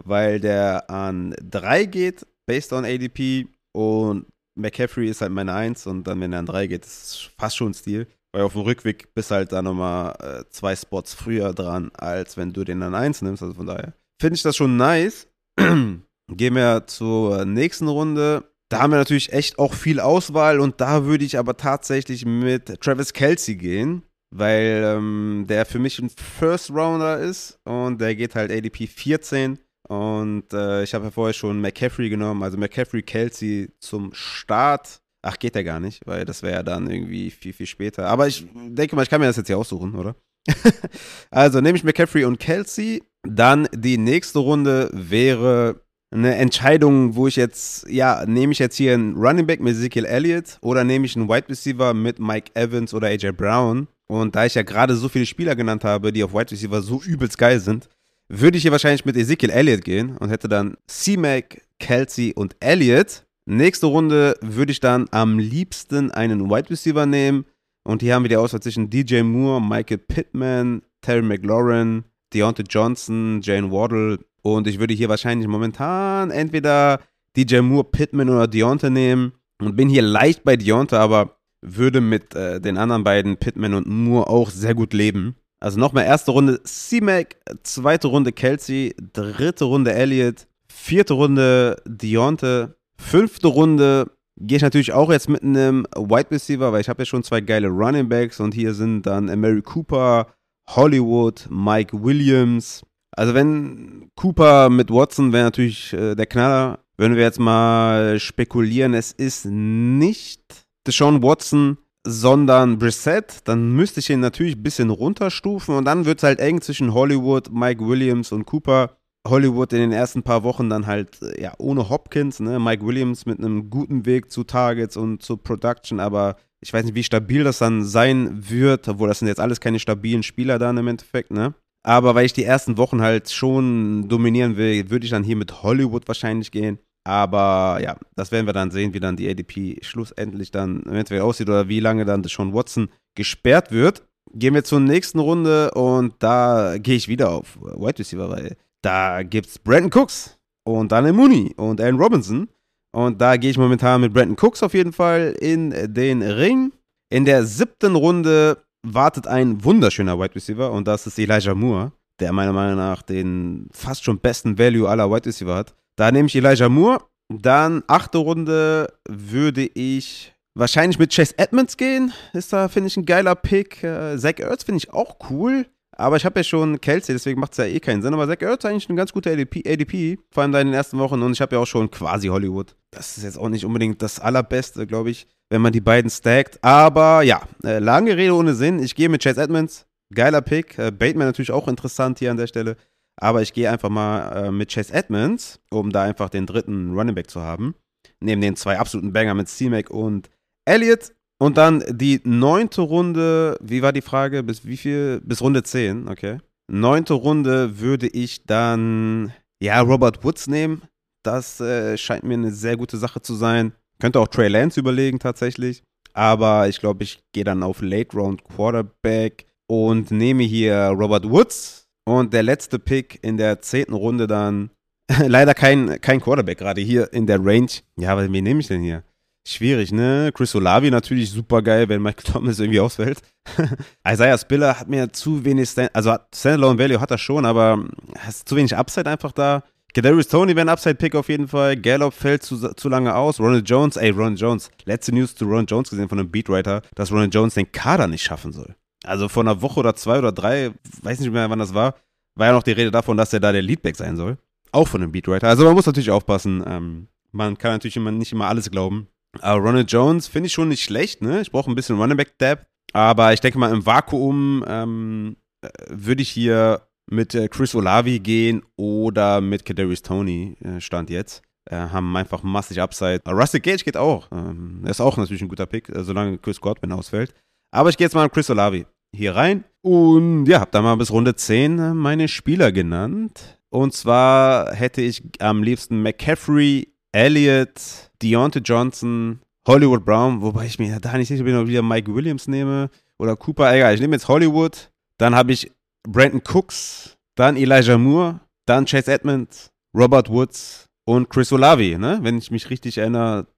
[0.04, 3.46] weil der an 3 geht, based on ADP.
[3.72, 4.26] Und
[4.56, 7.56] McCaffrey ist halt meine Eins und dann, wenn er an drei geht, ist es fast
[7.56, 8.06] schon Stil.
[8.32, 12.52] Weil auf dem Rückweg bist halt da nochmal äh, zwei Spots früher dran, als wenn
[12.52, 13.42] du den an eins nimmst.
[13.42, 15.26] Also von daher finde ich das schon nice.
[16.30, 18.44] Gehen wir zur nächsten Runde.
[18.70, 22.80] Da haben wir natürlich echt auch viel Auswahl und da würde ich aber tatsächlich mit
[22.80, 28.36] Travis Kelsey gehen, weil ähm, der für mich ein First Rounder ist und der geht
[28.36, 29.58] halt ADP 14.
[29.88, 35.02] Und äh, ich habe ja vorher schon McCaffrey genommen, also McCaffrey, Kelsey zum Start.
[35.22, 38.06] Ach, geht ja gar nicht, weil das wäre ja dann irgendwie viel, viel später.
[38.06, 40.14] Aber ich denke mal, ich kann mir das jetzt hier aussuchen, oder?
[41.30, 43.02] also nehme ich McCaffrey und Kelsey.
[43.22, 45.80] Dann die nächste Runde wäre
[46.12, 50.04] eine Entscheidung, wo ich jetzt, ja, nehme ich jetzt hier einen Running Back mit Ezekiel
[50.04, 53.86] Elliott oder nehme ich einen Wide Receiver mit Mike Evans oder AJ Brown.
[54.08, 57.00] Und da ich ja gerade so viele Spieler genannt habe, die auf Wide Receiver so
[57.00, 57.88] übelst geil sind,
[58.28, 63.24] würde ich hier wahrscheinlich mit Ezekiel Elliott gehen und hätte dann C-Mac, Kelsey und Elliott.
[63.46, 67.44] Nächste Runde würde ich dann am liebsten einen Wide Receiver nehmen.
[67.84, 73.40] Und hier haben wir die Auswahl zwischen DJ Moore, Michael Pittman, Terry McLaurin, Deontay Johnson,
[73.42, 74.18] Jane Waddle.
[74.42, 77.00] Und ich würde hier wahrscheinlich momentan entweder
[77.36, 79.32] DJ Moore, Pittman oder Deontay nehmen.
[79.60, 83.86] Und bin hier leicht bei Deontay, aber würde mit äh, den anderen beiden, Pittman und
[83.86, 85.36] Moore, auch sehr gut leben.
[85.60, 93.48] Also nochmal erste Runde C-Mac, zweite Runde Kelsey, dritte Runde Elliott, vierte Runde Deonte, fünfte
[93.48, 94.10] Runde
[94.40, 97.40] gehe ich natürlich auch jetzt mit einem Wide Receiver, weil ich habe ja schon zwei
[97.40, 100.26] geile Running Backs und hier sind dann Mary Cooper,
[100.68, 102.82] Hollywood, Mike Williams.
[103.12, 106.80] Also wenn Cooper mit Watson wäre natürlich äh, der Knaller.
[106.96, 110.42] Wenn wir jetzt mal spekulieren, es ist nicht
[110.86, 116.18] Deshaun Watson, sondern Brissett, dann müsste ich ihn natürlich ein bisschen runterstufen und dann wird
[116.18, 118.96] es halt eng zwischen Hollywood, Mike Williams und Cooper.
[119.26, 122.58] Hollywood in den ersten paar Wochen dann halt äh, ja ohne Hopkins, ne?
[122.58, 126.94] Mike Williams mit einem guten Weg zu Targets und zu Production, aber ich weiß nicht,
[126.94, 130.76] wie stabil das dann sein wird, obwohl das sind jetzt alles keine stabilen Spieler dann
[130.76, 131.54] im Endeffekt, ne?
[131.82, 135.62] Aber weil ich die ersten Wochen halt schon dominieren will, würde ich dann hier mit
[135.62, 136.78] Hollywood wahrscheinlich gehen.
[137.04, 141.48] Aber ja, das werden wir dann sehen, wie dann die ADP schlussendlich dann eventuell aussieht
[141.48, 144.02] oder wie lange dann Sean Watson gesperrt wird.
[144.34, 149.22] Gehen wir zur nächsten Runde und da gehe ich wieder auf Wide Receiver, weil da
[149.22, 152.48] gibt's Brandon Cooks und Daniel Mooney und Aaron Robinson.
[152.92, 156.72] Und da gehe ich momentan mit Brandon Cooks auf jeden Fall in den Ring.
[157.12, 162.32] In der siebten Runde wartet ein wunderschöner Wide Receiver und das ist Elijah Moore, der
[162.32, 165.74] meiner Meinung nach den fast schon besten Value aller Wide Receiver hat.
[165.96, 167.02] Da nehme ich Elijah Moore.
[167.32, 172.12] Dann achte Runde würde ich wahrscheinlich mit Chase Edmonds gehen.
[172.32, 173.84] Ist da, finde ich, ein geiler Pick.
[173.84, 175.66] Äh, Zach Ertz finde ich auch cool.
[176.00, 178.14] Aber ich habe ja schon Kelsey, deswegen macht es ja eh keinen Sinn.
[178.14, 180.74] Aber Zach Ertz ist eigentlich ein ganz guter ADP, ADP, vor allem da in den
[180.74, 181.22] ersten Wochen.
[181.22, 182.74] Und ich habe ja auch schon quasi Hollywood.
[182.90, 186.62] Das ist jetzt auch nicht unbedingt das Allerbeste, glaube ich, wenn man die beiden stackt.
[186.64, 188.80] Aber ja, äh, lange Rede ohne Sinn.
[188.80, 189.86] Ich gehe mit Chase Edmonds.
[190.14, 190.78] Geiler Pick.
[190.78, 192.76] Äh, Bateman natürlich auch interessant hier an der Stelle.
[193.20, 197.14] Aber ich gehe einfach mal äh, mit Chase Edmonds, um da einfach den dritten Running
[197.14, 197.74] Back zu haben.
[198.20, 200.30] Neben den zwei absoluten Banger mit C-Mac und
[200.64, 201.12] Elliott.
[201.42, 204.42] Und dann die neunte Runde, wie war die Frage?
[204.42, 205.20] Bis wie viel?
[205.24, 206.38] Bis Runde 10, okay.
[206.70, 210.82] Neunte Runde würde ich dann, ja, Robert Woods nehmen.
[211.24, 213.72] Das äh, scheint mir eine sehr gute Sache zu sein.
[213.98, 215.82] Könnte auch Trey Lance überlegen tatsächlich.
[216.12, 221.88] Aber ich glaube, ich gehe dann auf Late Round Quarterback und nehme hier Robert Woods
[222.04, 224.70] und der letzte Pick in der zehnten Runde dann,
[225.26, 227.70] leider kein, kein Quarterback gerade hier in der Range.
[227.96, 229.04] Ja, aber wen nehme ich denn hier?
[229.46, 230.30] Schwierig, ne?
[230.34, 233.22] Chris Olavi natürlich super geil, wenn Michael Thomas irgendwie ausfällt.
[234.06, 237.84] Isaiah Spiller hat mir zu wenig, Stand also Standalone Value hat er schon, aber
[238.18, 239.62] hast zu wenig Upside einfach da.
[239.92, 241.76] Kadarius Tony wäre ein Upside-Pick auf jeden Fall.
[241.76, 243.40] Gallup fällt zu, zu lange aus.
[243.40, 244.70] Ronald Jones, ey, Ronald Jones.
[244.84, 248.22] Letzte News zu Ronald Jones gesehen von einem Beatwriter, dass Ronald Jones den Kader nicht
[248.22, 248.76] schaffen soll.
[249.04, 250.72] Also vor einer Woche oder zwei oder drei,
[251.02, 251.94] weiß nicht mehr, wann das war,
[252.36, 254.38] war ja noch die Rede davon, dass er da der Leadback sein soll.
[254.70, 255.48] Auch von einem Beatwriter.
[255.48, 256.62] Also man muss natürlich aufpassen.
[256.66, 259.08] Ähm, man kann natürlich immer, nicht immer alles glauben.
[259.38, 261.40] Aber Ronald Jones finde ich schon nicht schlecht, ne?
[261.40, 262.66] Ich brauche ein bisschen Running Back Depth.
[262.92, 268.18] Aber ich denke mal, im Vakuum ähm, äh, würde ich hier mit äh, Chris Olavi
[268.18, 271.42] gehen oder mit Kadarius Tony, äh, Stand jetzt.
[271.70, 273.20] Haben einfach massig Upside.
[273.28, 274.26] Rustic Gage geht auch.
[274.32, 277.32] Ähm, er ist auch natürlich ein guter Pick, solange Chris Godwin ausfällt.
[277.70, 279.62] Aber ich gehe jetzt mal mit Chris Olavi hier rein.
[279.82, 283.60] Und ja, habe da mal bis Runde 10 meine Spieler genannt.
[283.68, 290.98] Und zwar hätte ich am liebsten McCaffrey, Elliott, Deontay Johnson, Hollywood Brown, wobei ich mir
[291.00, 293.72] da nicht sicher bin, ob ich wieder Mike Williams nehme oder Cooper.
[293.74, 294.90] Egal, ich nehme jetzt Hollywood.
[295.18, 295.70] Dann habe ich
[296.08, 302.20] Brandon Cooks, dann Elijah Moore, dann Chase Edmonds, Robert Woods und Chris Olavi, ne?
[302.22, 303.48] Wenn ich mich richtig erinnert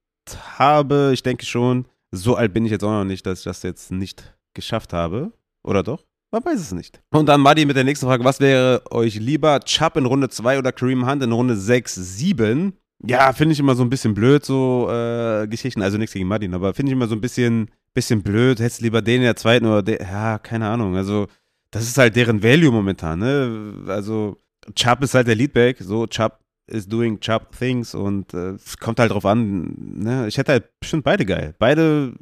[0.59, 3.63] habe, ich denke schon, so alt bin ich jetzt auch noch nicht, dass ich das
[3.63, 5.33] jetzt nicht geschafft habe.
[5.63, 6.05] Oder doch?
[6.33, 7.01] Man weiß es nicht.
[7.11, 8.25] Und dann Madi mit der nächsten Frage.
[8.25, 9.61] Was wäre euch lieber?
[9.61, 12.73] Chubb in Runde 2 oder Kareem Hunt in Runde 6, 7?
[13.07, 15.83] Ja, finde ich immer so ein bisschen blöd, so äh, Geschichten.
[15.83, 18.61] Also nichts gegen Martin, aber finde ich immer so ein bisschen, bisschen blöd.
[18.61, 19.99] Hättest lieber den in der zweiten oder den.
[20.01, 20.97] Ja, keine Ahnung.
[20.97, 21.27] Also,
[21.71, 23.75] das ist halt deren Value momentan, ne?
[23.89, 24.37] Also,
[24.75, 25.79] Chubb ist halt der Leadback.
[25.81, 26.39] So, Chubb
[26.69, 30.29] is doing Chubb things und äh, es kommt halt drauf an, ne?
[30.29, 31.55] Ich hätte halt bestimmt beide geil.
[31.59, 32.15] Beide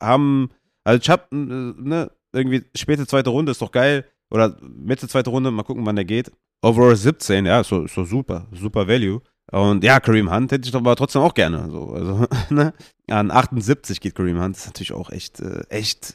[0.00, 0.50] haben,
[0.84, 2.10] also Chubb, äh, ne?
[2.32, 4.04] irgendwie späte zweite Runde ist doch geil.
[4.30, 6.30] Oder Mitte zweite Runde, mal gucken, wann der geht.
[6.62, 9.20] Overall 17, ja, ist ist so super, super Value.
[9.50, 11.68] Und ja, Kareem Hunt hätte ich doch aber trotzdem auch gerne.
[11.70, 12.74] So, also, ne?
[13.08, 14.56] An 78 geht Kareem Hunt.
[14.56, 16.14] Das ist natürlich auch echt, äh, echt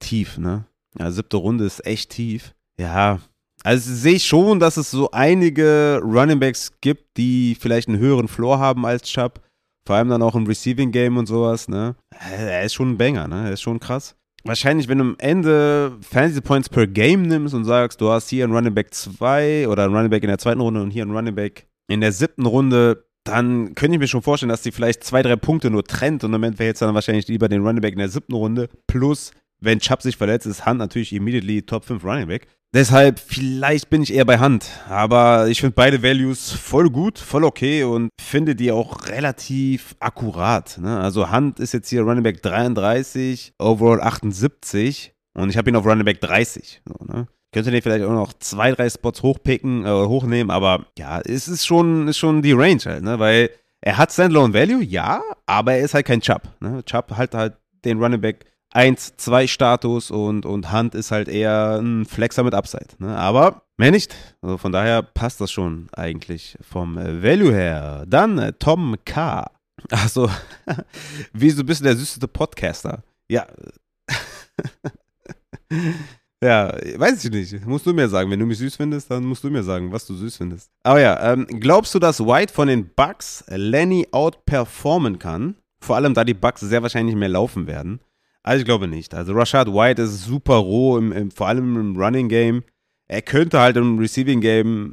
[0.00, 0.64] tief, ne?
[0.98, 2.54] Ja, siebte Runde ist echt tief.
[2.78, 3.20] Ja,
[3.64, 8.28] also sehe ich schon, dass es so einige Running Backs gibt, die vielleicht einen höheren
[8.28, 9.40] Floor haben als Chubb.
[9.86, 11.96] Vor allem dann auch im Receiving Game und sowas, ne?
[12.10, 13.46] Er ist schon ein Banger, ne?
[13.46, 17.64] Er ist schon krass wahrscheinlich, wenn du am Ende Fantasy Points per Game nimmst und
[17.64, 20.60] sagst, du hast hier einen Running Back 2 oder einen Running Back in der zweiten
[20.60, 24.22] Runde und hier einen Running Back in der siebten Runde, dann könnte ich mir schon
[24.22, 26.94] vorstellen, dass die vielleicht zwei, drei Punkte nur trennt und im Moment wäre jetzt dann
[26.94, 28.68] wahrscheinlich lieber den Running Back in der siebten Runde.
[28.86, 32.48] Plus, wenn Chubb sich verletzt, ist Hunt natürlich immediately Top 5 Running Back.
[32.74, 34.70] Deshalb, vielleicht bin ich eher bei Hand.
[34.88, 40.78] Aber ich finde beide Values voll gut, voll okay und finde die auch relativ akkurat.
[40.78, 40.98] Ne?
[40.98, 45.84] Also Hand ist jetzt hier Running Back 33, Overall 78 und ich habe ihn auf
[45.84, 46.82] Running Back 30.
[46.86, 47.28] So, ne?
[47.52, 51.66] Könnte den vielleicht auch noch zwei, drei Spots hochpicken, äh, hochnehmen, aber ja, es ist
[51.66, 53.18] schon, ist schon die Range halt, ne?
[53.18, 53.50] Weil
[53.82, 56.42] er hat Standalone Value, ja, aber er ist halt kein Chubb.
[56.60, 56.84] Ne?
[56.84, 61.78] Chubb halt halt den Running Back 1, 2 Status und, und Hand ist halt eher
[61.80, 62.86] ein Flexer mit Upside.
[62.98, 63.16] Ne?
[63.16, 64.14] Aber mehr nicht.
[64.40, 68.04] Also von daher passt das schon eigentlich vom äh, Value her.
[68.06, 69.50] Dann äh, Tom K.
[69.90, 70.30] Achso,
[71.32, 73.02] wieso bist du der süßeste Podcaster?
[73.28, 73.46] Ja.
[76.42, 77.66] Ja, weiß ich nicht.
[77.66, 78.28] Musst du mir sagen.
[78.30, 80.70] Wenn du mich süß findest, dann musst du mir sagen, was du süß findest.
[80.82, 85.54] Aber ja, ähm, glaubst du, dass White von den Bucks Lenny outperformen kann?
[85.80, 88.00] Vor allem, da die Bucks sehr wahrscheinlich mehr laufen werden.
[88.42, 89.14] Also ich glaube nicht.
[89.14, 92.64] Also Rashad White ist super roh, im, im, vor allem im Running Game.
[93.06, 94.92] Er könnte halt im Receiving Game,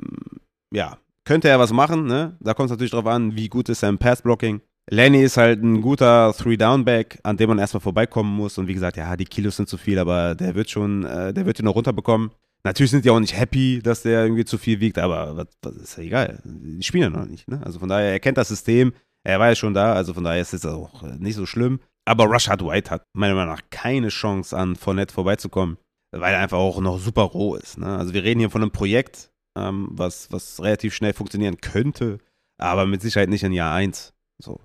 [0.72, 2.38] ja, könnte er was machen, ne?
[2.41, 4.62] Da kommt es natürlich drauf an, wie gut ist sein Pass-Blocking.
[4.92, 8.58] Lenny ist halt ein guter Three-Down-Back, an dem man erstmal vorbeikommen muss.
[8.58, 11.46] Und wie gesagt, ja, die Kilos sind zu viel, aber der wird schon, äh, der
[11.46, 12.32] wird ihn noch runterbekommen.
[12.64, 15.76] Natürlich sind die auch nicht happy, dass der irgendwie zu viel wiegt, aber was, was
[15.76, 16.42] ist ja egal.
[16.44, 17.62] Die spielen ja noch nicht, ne?
[17.64, 18.92] Also von daher, er kennt das System,
[19.24, 21.80] er war ja schon da, also von daher ist es auch nicht so schlimm.
[22.06, 25.78] Aber Rashad White hat meiner Meinung nach keine Chance, an Fournette vorbeizukommen,
[26.12, 27.78] weil er einfach auch noch super roh ist.
[27.78, 27.86] Ne?
[27.86, 32.18] Also wir reden hier von einem Projekt, ähm, was, was relativ schnell funktionieren könnte,
[32.58, 34.14] aber mit Sicherheit nicht in Jahr 1.
[34.42, 34.60] So?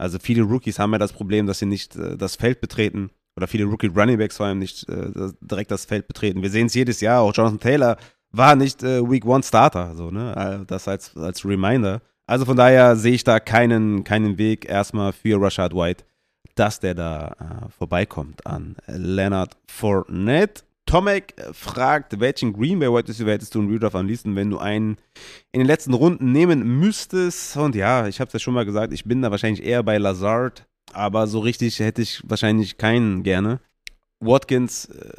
[0.00, 3.46] Also viele Rookies haben ja das Problem, dass sie nicht äh, das Feld betreten oder
[3.46, 6.42] viele Rookie Runningbacks vor allem nicht äh, direkt das Feld betreten.
[6.42, 7.96] Wir sehen es jedes Jahr, auch Jonathan Taylor
[8.32, 10.62] war nicht äh, Week One Starter, so, ne?
[10.62, 12.00] Äh, das als, als Reminder.
[12.26, 16.04] Also von daher sehe ich da keinen, keinen Weg erstmal für Rashad White
[16.54, 20.62] dass der da äh, vorbeikommt an Leonard Fournette.
[20.90, 24.58] Tomek fragt, welchen Green Bay Wide Receiver hättest du in Redraft am liebsten, wenn du
[24.58, 24.96] einen
[25.52, 27.56] in den letzten Runden nehmen müsstest?
[27.56, 29.98] Und ja, ich habe es ja schon mal gesagt, ich bin da wahrscheinlich eher bei
[29.98, 33.60] Lazard, aber so richtig hätte ich wahrscheinlich keinen gerne.
[34.18, 35.12] Watkins äh,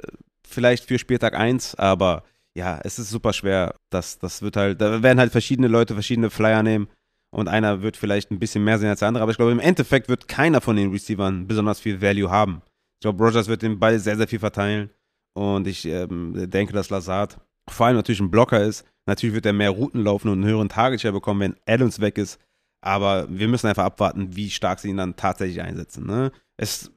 [0.45, 3.75] vielleicht für Spieltag 1, aber ja, es ist super schwer.
[3.89, 6.89] Das, das wird halt, da werden halt verschiedene Leute verschiedene Flyer nehmen
[7.29, 9.23] und einer wird vielleicht ein bisschen mehr sehen als der andere.
[9.23, 12.61] Aber ich glaube, im Endeffekt wird keiner von den Receivern besonders viel Value haben.
[12.99, 14.89] Ich glaube, Rogers wird den Ball sehr, sehr viel verteilen.
[15.33, 18.85] Und ich ähm, denke, dass Lazard vor allem natürlich ein Blocker ist.
[19.05, 22.17] Natürlich wird er mehr Routen laufen und einen höheren Target Share bekommen, wenn Adams weg
[22.17, 22.39] ist.
[22.81, 26.05] Aber wir müssen einfach abwarten, wie stark sie ihn dann tatsächlich einsetzen.
[26.05, 26.31] Ne?
[26.57, 26.91] Es,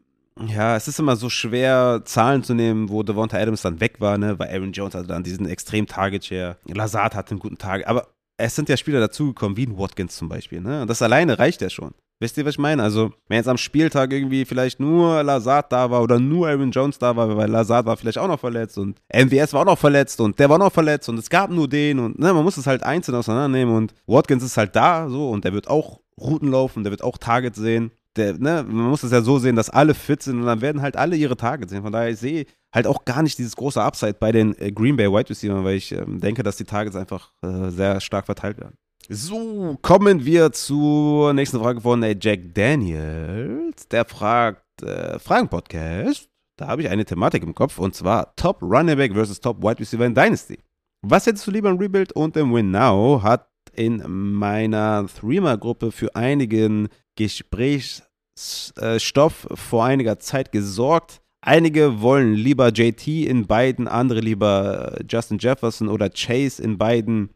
[0.46, 4.18] ja, es ist immer so schwer, Zahlen zu nehmen, wo Devonta Adams dann weg war,
[4.18, 4.38] ne?
[4.38, 6.56] weil Aaron Jones hatte dann diesen extrem Target Share.
[6.66, 7.86] Lazard hatte einen guten Target.
[7.86, 10.60] Aber es sind ja Spieler dazugekommen, wie ein Watkins zum Beispiel.
[10.60, 10.82] Ne?
[10.82, 11.92] Und das alleine reicht ja schon.
[12.20, 12.82] Wisst ihr, was ich meine?
[12.82, 16.98] Also, wenn jetzt am Spieltag irgendwie vielleicht nur Lazard da war oder nur Aaron Jones
[16.98, 20.20] da war, weil Lazard war vielleicht auch noch verletzt und MWS war auch noch verletzt
[20.20, 22.66] und der war noch verletzt und es gab nur den und ne, man muss es
[22.66, 26.84] halt einzeln auseinandernehmen und Watkins ist halt da so und der wird auch Routen laufen,
[26.84, 29.94] der wird auch Targets sehen der, ne, man muss es ja so sehen, dass alle
[29.94, 31.82] fit sind und dann werden halt alle ihre Targets sehen.
[31.82, 34.96] Von daher, ich sehe halt auch gar nicht dieses große Upside bei den äh, Green
[34.96, 38.58] Bay Wide Receivers, weil ich ähm, denke, dass die Targets einfach äh, sehr stark verteilt
[38.58, 38.76] werden.
[39.10, 43.86] So, kommen wir zur nächsten Frage von äh, Jack Daniels.
[43.88, 46.30] Der fragt, äh, Fragen-Podcast.
[46.56, 49.78] Da habe ich eine Thematik im Kopf und zwar Top Running Back versus Top Wide
[49.78, 50.58] Receiver in Dynasty.
[51.02, 53.20] Was hättest du lieber im Rebuild und im Win Now?
[53.22, 61.20] Hat in meiner Threema-Gruppe für einigen Gesprächsstoff vor einiger Zeit gesorgt.
[61.42, 67.34] Einige wollen lieber JT in beiden, andere lieber Justin Jefferson oder Chase in beiden.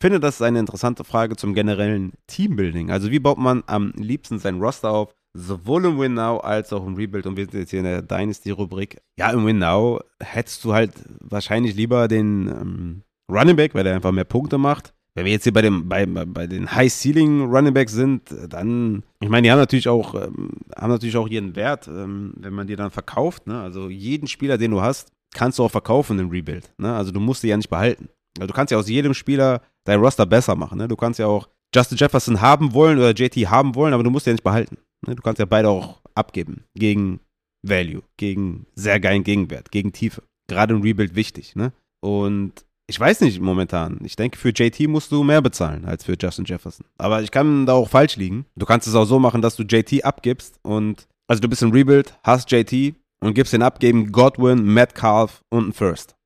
[0.00, 2.90] Finde, das ist eine interessante Frage zum generellen Teambuilding.
[2.90, 5.14] Also, wie baut man am liebsten sein Roster auf?
[5.34, 7.26] Sowohl im Win Now als auch im Rebuild.
[7.26, 9.00] Und wir sind jetzt hier in der Dynasty-Rubrik.
[9.16, 13.94] Ja, im Win Now hättest du halt wahrscheinlich lieber den ähm, Running Back, weil der
[13.94, 17.74] einfach mehr Punkte macht wenn wir jetzt hier bei, dem, bei, bei den High-Ceiling Running
[17.74, 21.88] Backs sind, dann, ich meine, die haben natürlich auch, ähm, haben natürlich auch ihren Wert,
[21.88, 23.46] ähm, wenn man die dann verkauft.
[23.46, 23.60] Ne?
[23.60, 26.72] Also jeden Spieler, den du hast, kannst du auch verkaufen im Rebuild.
[26.78, 26.94] Ne?
[26.94, 28.08] Also du musst die ja nicht behalten.
[28.38, 30.78] Also du kannst ja aus jedem Spieler dein Roster besser machen.
[30.78, 30.88] Ne?
[30.88, 34.26] Du kannst ja auch Justin Jefferson haben wollen oder JT haben wollen, aber du musst
[34.26, 34.78] ja nicht behalten.
[35.06, 35.14] Ne?
[35.14, 37.20] Du kannst ja beide auch abgeben gegen
[37.62, 40.22] Value, gegen sehr geilen Gegenwert, gegen Tiefe.
[40.48, 41.54] Gerade im Rebuild wichtig.
[41.54, 41.72] Ne?
[42.00, 44.00] Und ich weiß nicht momentan.
[44.02, 46.86] Ich denke, für JT musst du mehr bezahlen als für Justin Jefferson.
[46.98, 48.46] Aber ich kann da auch falsch liegen.
[48.56, 51.70] Du kannst es auch so machen, dass du JT abgibst und, also du bist ein
[51.70, 56.16] Rebuild, hast JT und gibst den ab gegen Godwin, Metcalf und einen First.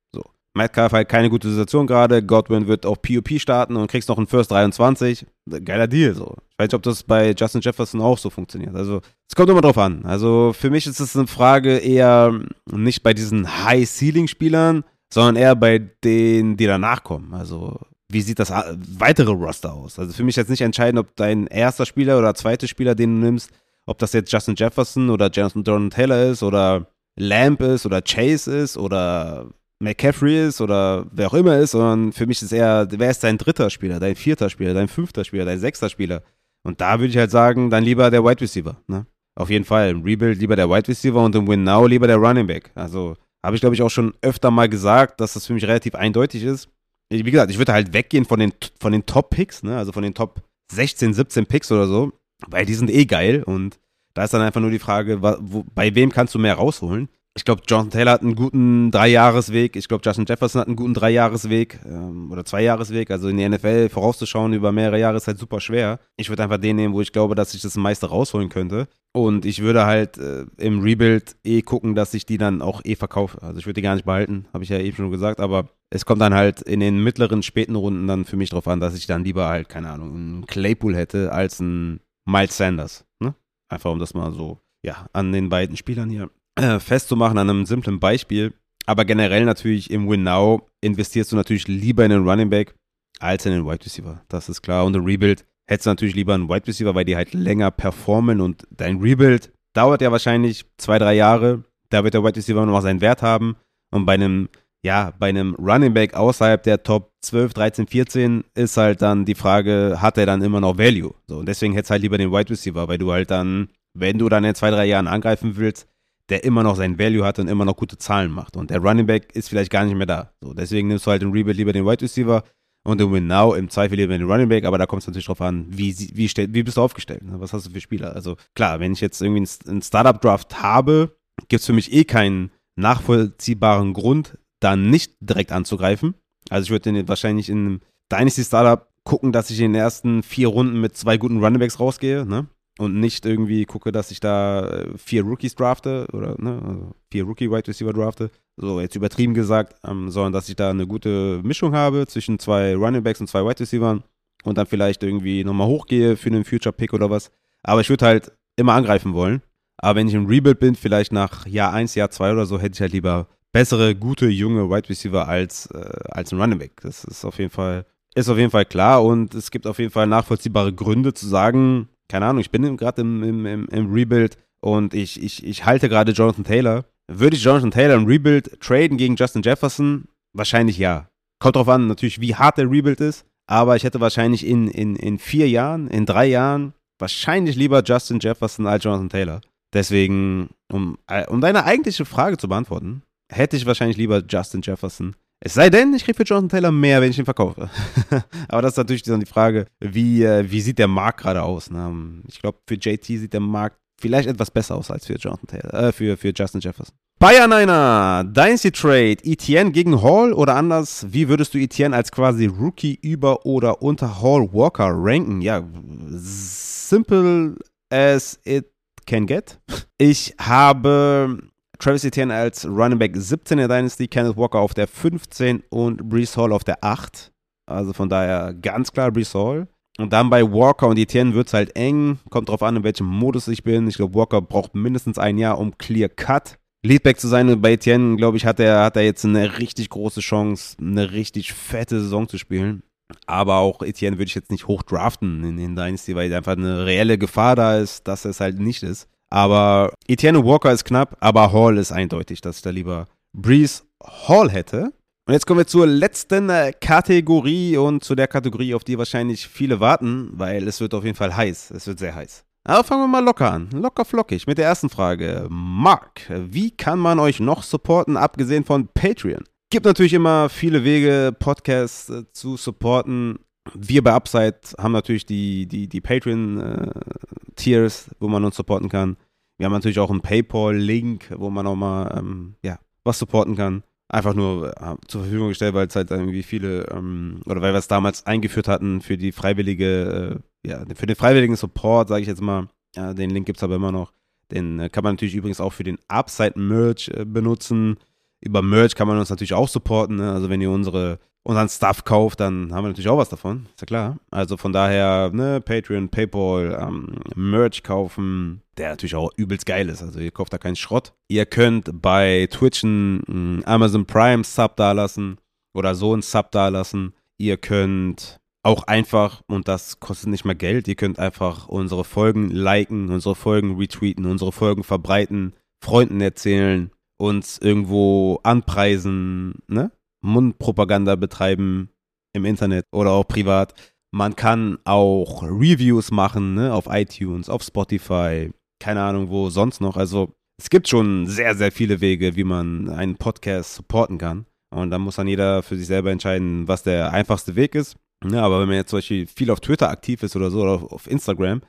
[0.55, 2.23] Metcalf hat keine gute Situation gerade.
[2.23, 5.25] Godwin wird auf POP starten und kriegst noch einen First 23.
[5.63, 6.35] Geiler Deal, so.
[6.51, 8.75] Ich weiß nicht, ob das bei Justin Jefferson auch so funktioniert.
[8.75, 10.05] Also, es kommt immer drauf an.
[10.05, 12.39] Also, für mich ist es eine Frage eher
[12.71, 17.33] nicht bei diesen High-Ceiling-Spielern, sondern eher bei denen, die danach kommen.
[17.33, 17.77] Also,
[18.07, 19.99] wie sieht das weitere Roster aus?
[19.99, 23.25] Also, für mich jetzt nicht entscheidend, ob dein erster Spieler oder zweiter Spieler, den du
[23.25, 23.51] nimmst,
[23.85, 26.87] ob das jetzt Justin Jefferson oder Jonathan Taylor ist oder
[27.17, 29.49] Lamp ist oder Chase ist oder
[29.79, 33.37] McCaffrey ist oder wer auch immer ist, sondern für mich ist eher, wer ist dein
[33.37, 36.23] dritter Spieler, dein vierter Spieler, dein fünfter Spieler, dein sechster Spieler?
[36.63, 38.77] Und da würde ich halt sagen, dann lieber der Wide Receiver.
[38.87, 39.05] Ne?
[39.35, 39.89] Auf jeden Fall.
[39.89, 42.71] Im Rebuild lieber der Wide Receiver und im Win Now lieber der Running Back.
[42.73, 45.93] Also habe ich, glaube ich, auch schon öfter mal gesagt, dass das für mich relativ
[45.93, 46.69] eindeutig ist.
[47.11, 49.77] Wie gesagt, ich würde halt weggehen von den, von den Top-Picks, ne?
[49.77, 52.13] also von den Top 16, 17 Picks oder so,
[52.47, 53.79] weil die sind eh geil und
[54.15, 57.09] da ist dann einfach nur die Frage, wo, bei wem kannst du mehr rausholen?
[57.37, 59.75] Ich glaube, Jonathan Taylor hat einen guten Dreijahresweg.
[59.75, 63.11] Ich glaube, Justin Jefferson hat einen guten Dreijahresweg ähm, oder Zweijahresweg.
[63.11, 65.99] Also in die NFL vorauszuschauen über mehrere Jahre ist halt super schwer.
[66.15, 68.87] Ich würde einfach den nehmen, wo ich glaube, dass ich das meiste rausholen könnte.
[69.11, 72.95] Und ich würde halt äh, im Rebuild eh gucken, dass ich die dann auch eh
[72.95, 73.41] verkaufe.
[73.41, 75.41] Also ich würde die gar nicht behalten, habe ich ja eben schon gesagt.
[75.41, 78.79] Aber es kommt dann halt in den mittleren, späten Runden dann für mich drauf an,
[78.79, 83.03] dass ich dann lieber halt, keine Ahnung, einen Claypool hätte als einen Miles Sanders.
[83.19, 83.35] Ne?
[83.67, 87.65] Einfach um das mal so, ja, an den beiden Spielern hier äh, festzumachen an einem
[87.65, 88.53] simplen Beispiel.
[88.85, 92.75] Aber generell natürlich im Win Now investierst du natürlich lieber in einen Running Back
[93.19, 94.21] als in einen Wide Receiver.
[94.29, 94.85] Das ist klar.
[94.85, 98.41] Und im Rebuild hättest du natürlich lieber einen Wide Receiver, weil die halt länger performen
[98.41, 101.63] und dein Rebuild dauert ja wahrscheinlich zwei, drei Jahre.
[101.89, 103.55] Da wird der Wide Receiver noch seinen Wert haben.
[103.91, 104.49] Und bei einem,
[104.83, 109.35] ja, bei einem Running Back außerhalb der Top 12, 13, 14 ist halt dann die
[109.35, 111.15] Frage, hat er dann immer noch Value?
[111.27, 114.17] So, und deswegen hättest du halt lieber den Wide Receiver, weil du halt dann, wenn
[114.17, 115.87] du dann in zwei, drei Jahren angreifen willst,
[116.29, 118.57] der immer noch sein Value hat und immer noch gute Zahlen macht.
[118.57, 120.31] Und der Running Back ist vielleicht gar nicht mehr da.
[120.41, 122.43] So, deswegen nimmst du halt im Rebuild lieber den Wide Receiver
[122.83, 125.25] und im Win Now im Zweifel lieber den Running Back, aber da kommt es natürlich
[125.25, 127.23] drauf an, wie, wie, stell, wie bist du aufgestellt?
[127.23, 127.39] Ne?
[127.39, 128.15] Was hast du für Spieler?
[128.15, 131.15] Also klar, wenn ich jetzt irgendwie einen Startup-Draft habe,
[131.47, 136.15] gibt es für mich eh keinen nachvollziehbaren Grund, da nicht direkt anzugreifen.
[136.49, 140.47] Also ich würde wahrscheinlich in einem Dynasty Startup gucken, dass ich in den ersten vier
[140.47, 142.47] Runden mit zwei guten Runningbacks rausgehe, ne?
[142.77, 147.23] Und nicht irgendwie gucke, dass ich da äh, vier Rookies drafte oder ne, also vier
[147.23, 151.73] Rookie-Wide Receiver drafte, so jetzt übertrieben gesagt, ähm, sondern dass ich da eine gute Mischung
[151.73, 154.01] habe zwischen zwei Running Backs und zwei Wide Receivers
[154.43, 157.31] und dann vielleicht irgendwie nochmal hochgehe für einen Future-Pick oder was.
[157.63, 159.41] Aber ich würde halt immer angreifen wollen.
[159.77, 162.75] Aber wenn ich im Rebuild bin, vielleicht nach Jahr 1, Jahr 2 oder so, hätte
[162.75, 166.81] ich halt lieber bessere, gute, junge Wide Receiver als, äh, als ein Running Back.
[166.81, 169.91] Das ist auf jeden Fall, ist auf jeden Fall klar und es gibt auf jeden
[169.91, 174.37] Fall nachvollziehbare Gründe zu sagen, keine Ahnung, ich bin gerade im, im, im, im, Rebuild
[174.61, 176.85] und ich, ich, ich halte gerade Jonathan Taylor.
[177.07, 180.05] Würde ich Jonathan Taylor im Rebuild traden gegen Justin Jefferson?
[180.33, 181.09] Wahrscheinlich ja.
[181.39, 183.25] Kommt drauf an, natürlich, wie hart der Rebuild ist.
[183.47, 188.19] Aber ich hätte wahrscheinlich in, in, in vier Jahren, in drei Jahren, wahrscheinlich lieber Justin
[188.19, 189.41] Jefferson als Jonathan Taylor.
[189.73, 195.15] Deswegen, um, äh, um deine eigentliche Frage zu beantworten, hätte ich wahrscheinlich lieber Justin Jefferson
[195.45, 197.69] es sei denn, ich kriege für Jonathan Taylor mehr, wenn ich ihn verkaufe.
[198.47, 201.69] Aber das ist natürlich dann die Frage, wie, äh, wie sieht der Markt gerade aus?
[201.69, 202.23] Ne?
[202.27, 205.73] Ich glaube, für JT sieht der Markt vielleicht etwas besser aus als für Jonathan Taylor,
[205.73, 206.95] äh, für, für Justin Jefferson.
[207.19, 212.47] Bayern einer, Dynasty Trade, Etienne gegen Hall oder anders, wie würdest du Etienne als quasi
[212.47, 215.41] Rookie über oder unter Hall Walker ranken?
[215.41, 215.63] Ja,
[216.09, 217.55] simple
[217.91, 218.65] as it
[219.05, 219.59] can get.
[219.99, 221.37] Ich habe
[221.79, 226.09] Travis Etienne als Running Back 17 in der Dynasty, Kenneth Walker auf der 15 und
[226.09, 227.31] Brees Hall auf der 8.
[227.67, 229.67] Also von daher ganz klar Brees Hall.
[229.97, 232.19] Und dann bei Walker und Etienne wird es halt eng.
[232.29, 233.87] Kommt drauf an, in welchem Modus ich bin.
[233.87, 237.49] Ich glaube, Walker braucht mindestens ein Jahr, um Clear Cut Leadback zu sein.
[237.49, 241.11] Und bei Etienne, glaube ich, hat er, hat er jetzt eine richtig große Chance, eine
[241.13, 242.83] richtig fette Saison zu spielen.
[243.25, 246.85] Aber auch Etienne würde ich jetzt nicht hoch draften in den Dynasty, weil einfach eine
[246.85, 249.07] reelle Gefahr da ist, dass es halt nicht ist.
[249.35, 254.49] Aber Etienne Walker ist knapp, aber Hall ist eindeutig, dass ich da lieber Breeze Hall
[254.49, 254.93] hätte.
[255.27, 259.45] Und jetzt kommen wir zur letzten äh, Kategorie und zu der Kategorie, auf die wahrscheinlich
[259.45, 261.71] viele warten, weil es wird auf jeden Fall heiß.
[261.71, 262.45] Es wird sehr heiß.
[262.63, 263.69] Aber fangen wir mal locker an.
[263.71, 265.47] Locker flockig mit der ersten Frage.
[265.49, 269.43] Mark, wie kann man euch noch supporten, abgesehen von Patreon?
[269.69, 273.39] Gibt natürlich immer viele Wege, Podcasts äh, zu supporten
[273.73, 279.17] wir bei Upside haben natürlich die, die, die Patreon-Tiers, äh, wo man uns supporten kann.
[279.57, 283.83] Wir haben natürlich auch einen PayPal-Link, wo man auch mal ähm, ja, was supporten kann.
[284.07, 287.79] Einfach nur äh, zur Verfügung gestellt, weil es halt irgendwie viele, ähm, oder weil wir
[287.79, 292.27] es damals eingeführt hatten für die freiwillige, äh, ja, für den freiwilligen Support, sage ich
[292.27, 292.67] jetzt mal.
[292.95, 294.13] Ja, den Link gibt es aber immer noch.
[294.51, 297.97] Den äh, kann man natürlich übrigens auch für den Upside-Merch äh, benutzen.
[298.41, 300.17] Über Merch kann man uns natürlich auch supporten.
[300.17, 300.31] Ne?
[300.31, 303.67] Also wenn ihr unsere unseren Stuff kauft, dann haben wir natürlich auch was davon.
[303.75, 304.17] Ist ja klar.
[304.31, 310.01] Also von daher, ne, Patreon, PayPal, ähm, Merch kaufen, der natürlich auch übelst geil ist.
[310.01, 311.13] Also ihr kauft da keinen Schrott.
[311.27, 315.37] Ihr könnt bei Twitch einen Amazon Prime Sub dalassen
[315.73, 317.13] oder so einen Sub dalassen.
[317.37, 322.49] Ihr könnt auch einfach, und das kostet nicht mehr Geld, ihr könnt einfach unsere Folgen
[322.49, 329.91] liken, unsere Folgen retweeten, unsere Folgen verbreiten, Freunden erzählen, uns irgendwo anpreisen, ne?
[330.25, 331.89] Mundpropaganda betreiben
[332.33, 333.73] im Internet oder auch privat.
[334.11, 339.97] Man kann auch Reviews machen ne, auf iTunes, auf Spotify, keine Ahnung wo sonst noch.
[339.97, 344.45] Also es gibt schon sehr, sehr viele Wege, wie man einen Podcast supporten kann.
[344.73, 347.95] Und da muss dann jeder für sich selber entscheiden, was der einfachste Weg ist.
[348.23, 350.91] Ja, aber wenn man jetzt zum Beispiel viel auf Twitter aktiv ist oder so oder
[350.91, 351.61] auf Instagram,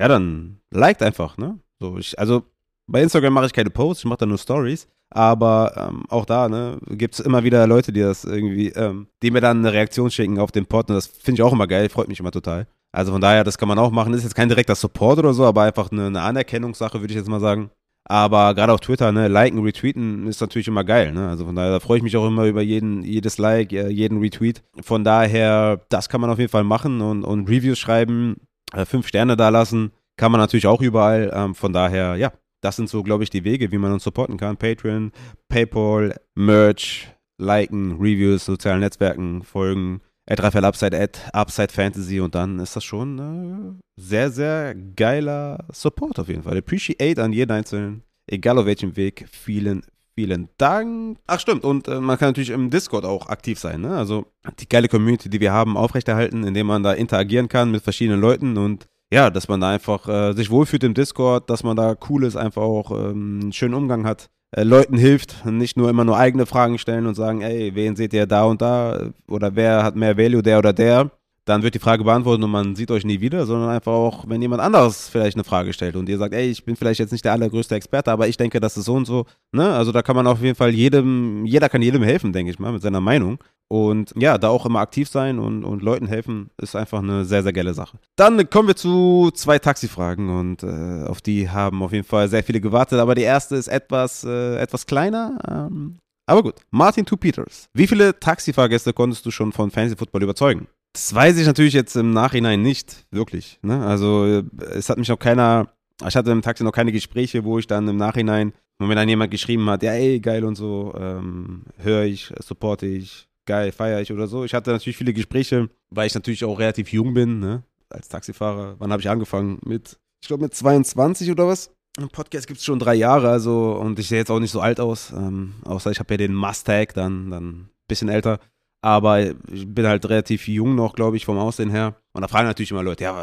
[0.00, 1.58] ja, dann liked einfach, ne?
[1.80, 2.44] So, ich, also
[2.86, 4.88] bei Instagram mache ich keine Posts, ich mache da nur Stories.
[5.14, 9.30] Aber ähm, auch da ne, gibt es immer wieder Leute, die das irgendwie, ähm, die
[9.30, 10.88] mir dann eine Reaktion schicken auf den Pod.
[10.88, 12.66] Und das finde ich auch immer geil, freut mich immer total.
[12.92, 14.14] Also von daher, das kann man auch machen.
[14.14, 17.28] Ist jetzt kein direkter Support oder so, aber einfach eine, eine Anerkennungssache, würde ich jetzt
[17.28, 17.70] mal sagen.
[18.04, 21.12] Aber gerade auf Twitter, ne, liken, retweeten ist natürlich immer geil.
[21.12, 21.28] Ne?
[21.28, 24.62] Also von daher, da freue ich mich auch immer über jeden, jedes Like, jeden Retweet.
[24.82, 28.36] Von daher, das kann man auf jeden Fall machen und, und Reviews schreiben,
[28.72, 29.92] äh, fünf Sterne da lassen.
[30.16, 31.30] Kann man natürlich auch überall.
[31.34, 34.38] Ähm, von daher, ja, das sind so, glaube ich, die Wege, wie man uns supporten
[34.38, 34.56] kann.
[34.56, 35.12] Patreon,
[35.48, 37.08] PayPal, Merch,
[37.38, 40.00] liken, Reviews, sozialen Netzwerken, folgen,
[40.30, 46.20] Adreifel Upside, Ad, Upside Fantasy und dann ist das schon äh, sehr, sehr geiler Support
[46.20, 46.56] auf jeden Fall.
[46.56, 49.26] Appreciate an jeden Einzelnen, egal auf welchem Weg.
[49.28, 49.82] Vielen,
[50.14, 51.18] vielen Dank.
[51.26, 53.80] Ach stimmt, und äh, man kann natürlich im Discord auch aktiv sein.
[53.80, 53.96] Ne?
[53.96, 54.26] Also
[54.60, 58.56] die geile Community, die wir haben, aufrechterhalten, indem man da interagieren kann mit verschiedenen Leuten
[58.56, 62.24] und ja, dass man da einfach äh, sich wohlfühlt im Discord, dass man da cool
[62.24, 66.46] ist, einfach auch ähm, schönen Umgang hat, äh, Leuten hilft, nicht nur immer nur eigene
[66.46, 69.10] Fragen stellen und sagen, ey, wen seht ihr da und da?
[69.28, 71.10] Oder wer hat mehr Value, der oder der,
[71.44, 74.40] dann wird die Frage beantwortet und man sieht euch nie wieder, sondern einfach auch, wenn
[74.40, 77.24] jemand anderes vielleicht eine Frage stellt und ihr sagt, ey, ich bin vielleicht jetzt nicht
[77.24, 79.72] der allergrößte Experte, aber ich denke, das ist so und so, ne?
[79.72, 82.72] Also da kann man auf jeden Fall jedem, jeder kann jedem helfen, denke ich mal,
[82.72, 83.38] mit seiner Meinung.
[83.68, 87.42] Und ja, da auch immer aktiv sein und, und Leuten helfen, ist einfach eine sehr,
[87.42, 87.98] sehr geile Sache.
[88.16, 92.44] Dann kommen wir zu zwei Taxifragen und äh, auf die haben auf jeden Fall sehr
[92.44, 95.38] viele gewartet, aber die erste ist etwas, äh, etwas kleiner.
[95.48, 97.66] Ähm, aber gut, Martin Two Peters.
[97.72, 100.68] Wie viele Taxifahrgäste konntest du schon von Fantasy Football überzeugen?
[100.92, 103.58] Das weiß ich natürlich jetzt im Nachhinein nicht, wirklich.
[103.62, 103.84] Ne?
[103.84, 105.72] Also es hat mich noch keiner,
[106.06, 109.08] ich hatte im Taxi noch keine Gespräche, wo ich dann im Nachhinein, wenn mir dann
[109.08, 114.02] jemand geschrieben hat, ja ey, geil und so, ähm, höre ich, supporte ich, geil, feiere
[114.02, 114.44] ich oder so.
[114.44, 117.62] Ich hatte natürlich viele Gespräche, weil ich natürlich auch relativ jung bin, ne?
[117.88, 118.76] als Taxifahrer.
[118.78, 119.60] Wann habe ich angefangen?
[119.64, 121.70] Mit, ich glaube mit 22 oder was?
[121.98, 124.60] Ein Podcast gibt es schon drei Jahre, also und ich sehe jetzt auch nicht so
[124.60, 128.38] alt aus, ähm, außer ich habe ja den Mustag, dann, dann ein bisschen älter.
[128.84, 129.34] Aber ich
[129.66, 131.94] bin halt relativ jung noch, glaube ich, vom Aussehen her.
[132.12, 133.14] Und da fragen natürlich immer Leute, ja,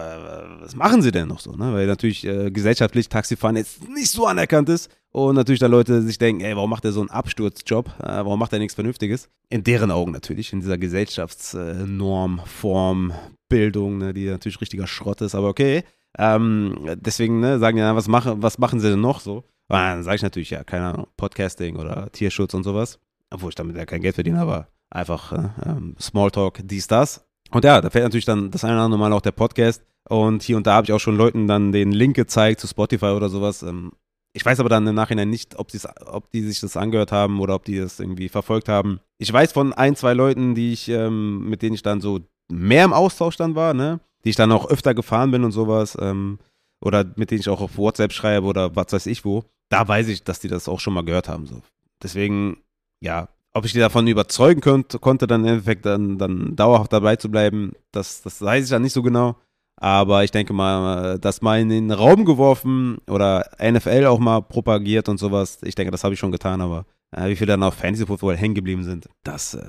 [0.62, 1.52] was machen sie denn noch so?
[1.52, 1.74] Ne?
[1.74, 4.90] Weil natürlich äh, gesellschaftlich Taxifahren jetzt nicht so anerkannt ist.
[5.12, 7.88] Und natürlich dann Leute sich denken, ey, warum macht er so einen Absturzjob?
[8.00, 9.30] Äh, warum macht er nichts Vernünftiges?
[9.50, 13.14] In deren Augen natürlich, in dieser Gesellschaftsnorm, Form,
[13.50, 15.36] Bildung, ne, die natürlich richtiger Schrott ist.
[15.36, 15.84] Aber okay.
[16.18, 19.44] Ähm, deswegen ne, sagen ja, was, machen, was machen sie denn noch so?
[19.68, 22.98] Und dann sage ich natürlich, ja, keine Ahnung, Podcasting oder Tierschutz und sowas.
[23.30, 27.26] Obwohl ich damit ja kein Geld verdiene, aber einfach äh, ähm, Smalltalk, dies, das.
[27.52, 29.84] Und ja, da fällt natürlich dann das eine oder andere Mal auch der Podcast.
[30.08, 33.08] Und hier und da habe ich auch schon Leuten dann den Link gezeigt zu Spotify
[33.08, 33.64] oder sowas.
[33.64, 33.92] Ähm,
[34.34, 35.70] ich weiß aber dann im Nachhinein nicht, ob,
[36.06, 39.00] ob die sich das angehört haben oder ob die das irgendwie verfolgt haben.
[39.18, 42.86] Ich weiß von ein, zwei Leuten, die ich, ähm, mit denen ich dann so mehr
[42.86, 44.00] im Austausch dann war, ne?
[44.24, 45.98] Die ich dann auch öfter gefahren bin und sowas.
[46.00, 46.40] Ähm,
[46.82, 49.44] oder mit denen ich auch auf WhatsApp schreibe oder was weiß ich wo.
[49.70, 51.46] Da weiß ich, dass die das auch schon mal gehört haben.
[51.46, 51.62] So.
[52.02, 52.58] Deswegen,
[53.02, 57.16] ja, ob ich die davon überzeugen konnte, konnte dann im Endeffekt dann, dann dauerhaft dabei
[57.16, 59.36] zu bleiben, das, das weiß ich dann nicht so genau.
[59.82, 65.08] Aber ich denke mal, das mal in den Raum geworfen oder NFL auch mal propagiert
[65.08, 65.60] und sowas.
[65.64, 66.86] Ich denke, das habe ich schon getan, aber
[67.16, 69.64] äh, wie viele dann auf Fantasy Football hängen geblieben sind, das, äh,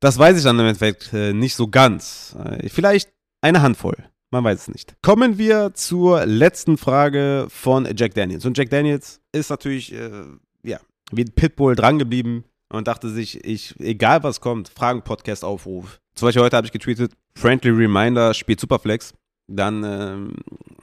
[0.00, 2.36] das weiß ich dann im Endeffekt äh, nicht so ganz.
[2.68, 3.10] Vielleicht
[3.40, 3.96] eine Handvoll.
[4.32, 4.96] Man weiß es nicht.
[5.02, 8.46] Kommen wir zur letzten Frage von Jack Daniels.
[8.46, 10.24] Und Jack Daniels ist natürlich, äh,
[10.64, 10.78] ja,
[11.12, 16.00] wie Pitbull drangeblieben und dachte sich, ich, egal was kommt, Fragen-Podcast aufruf.
[16.14, 19.14] Zum Beispiel heute habe ich getweetet, Friendly Reminder spielt Superflex.
[19.46, 20.34] Dann ähm,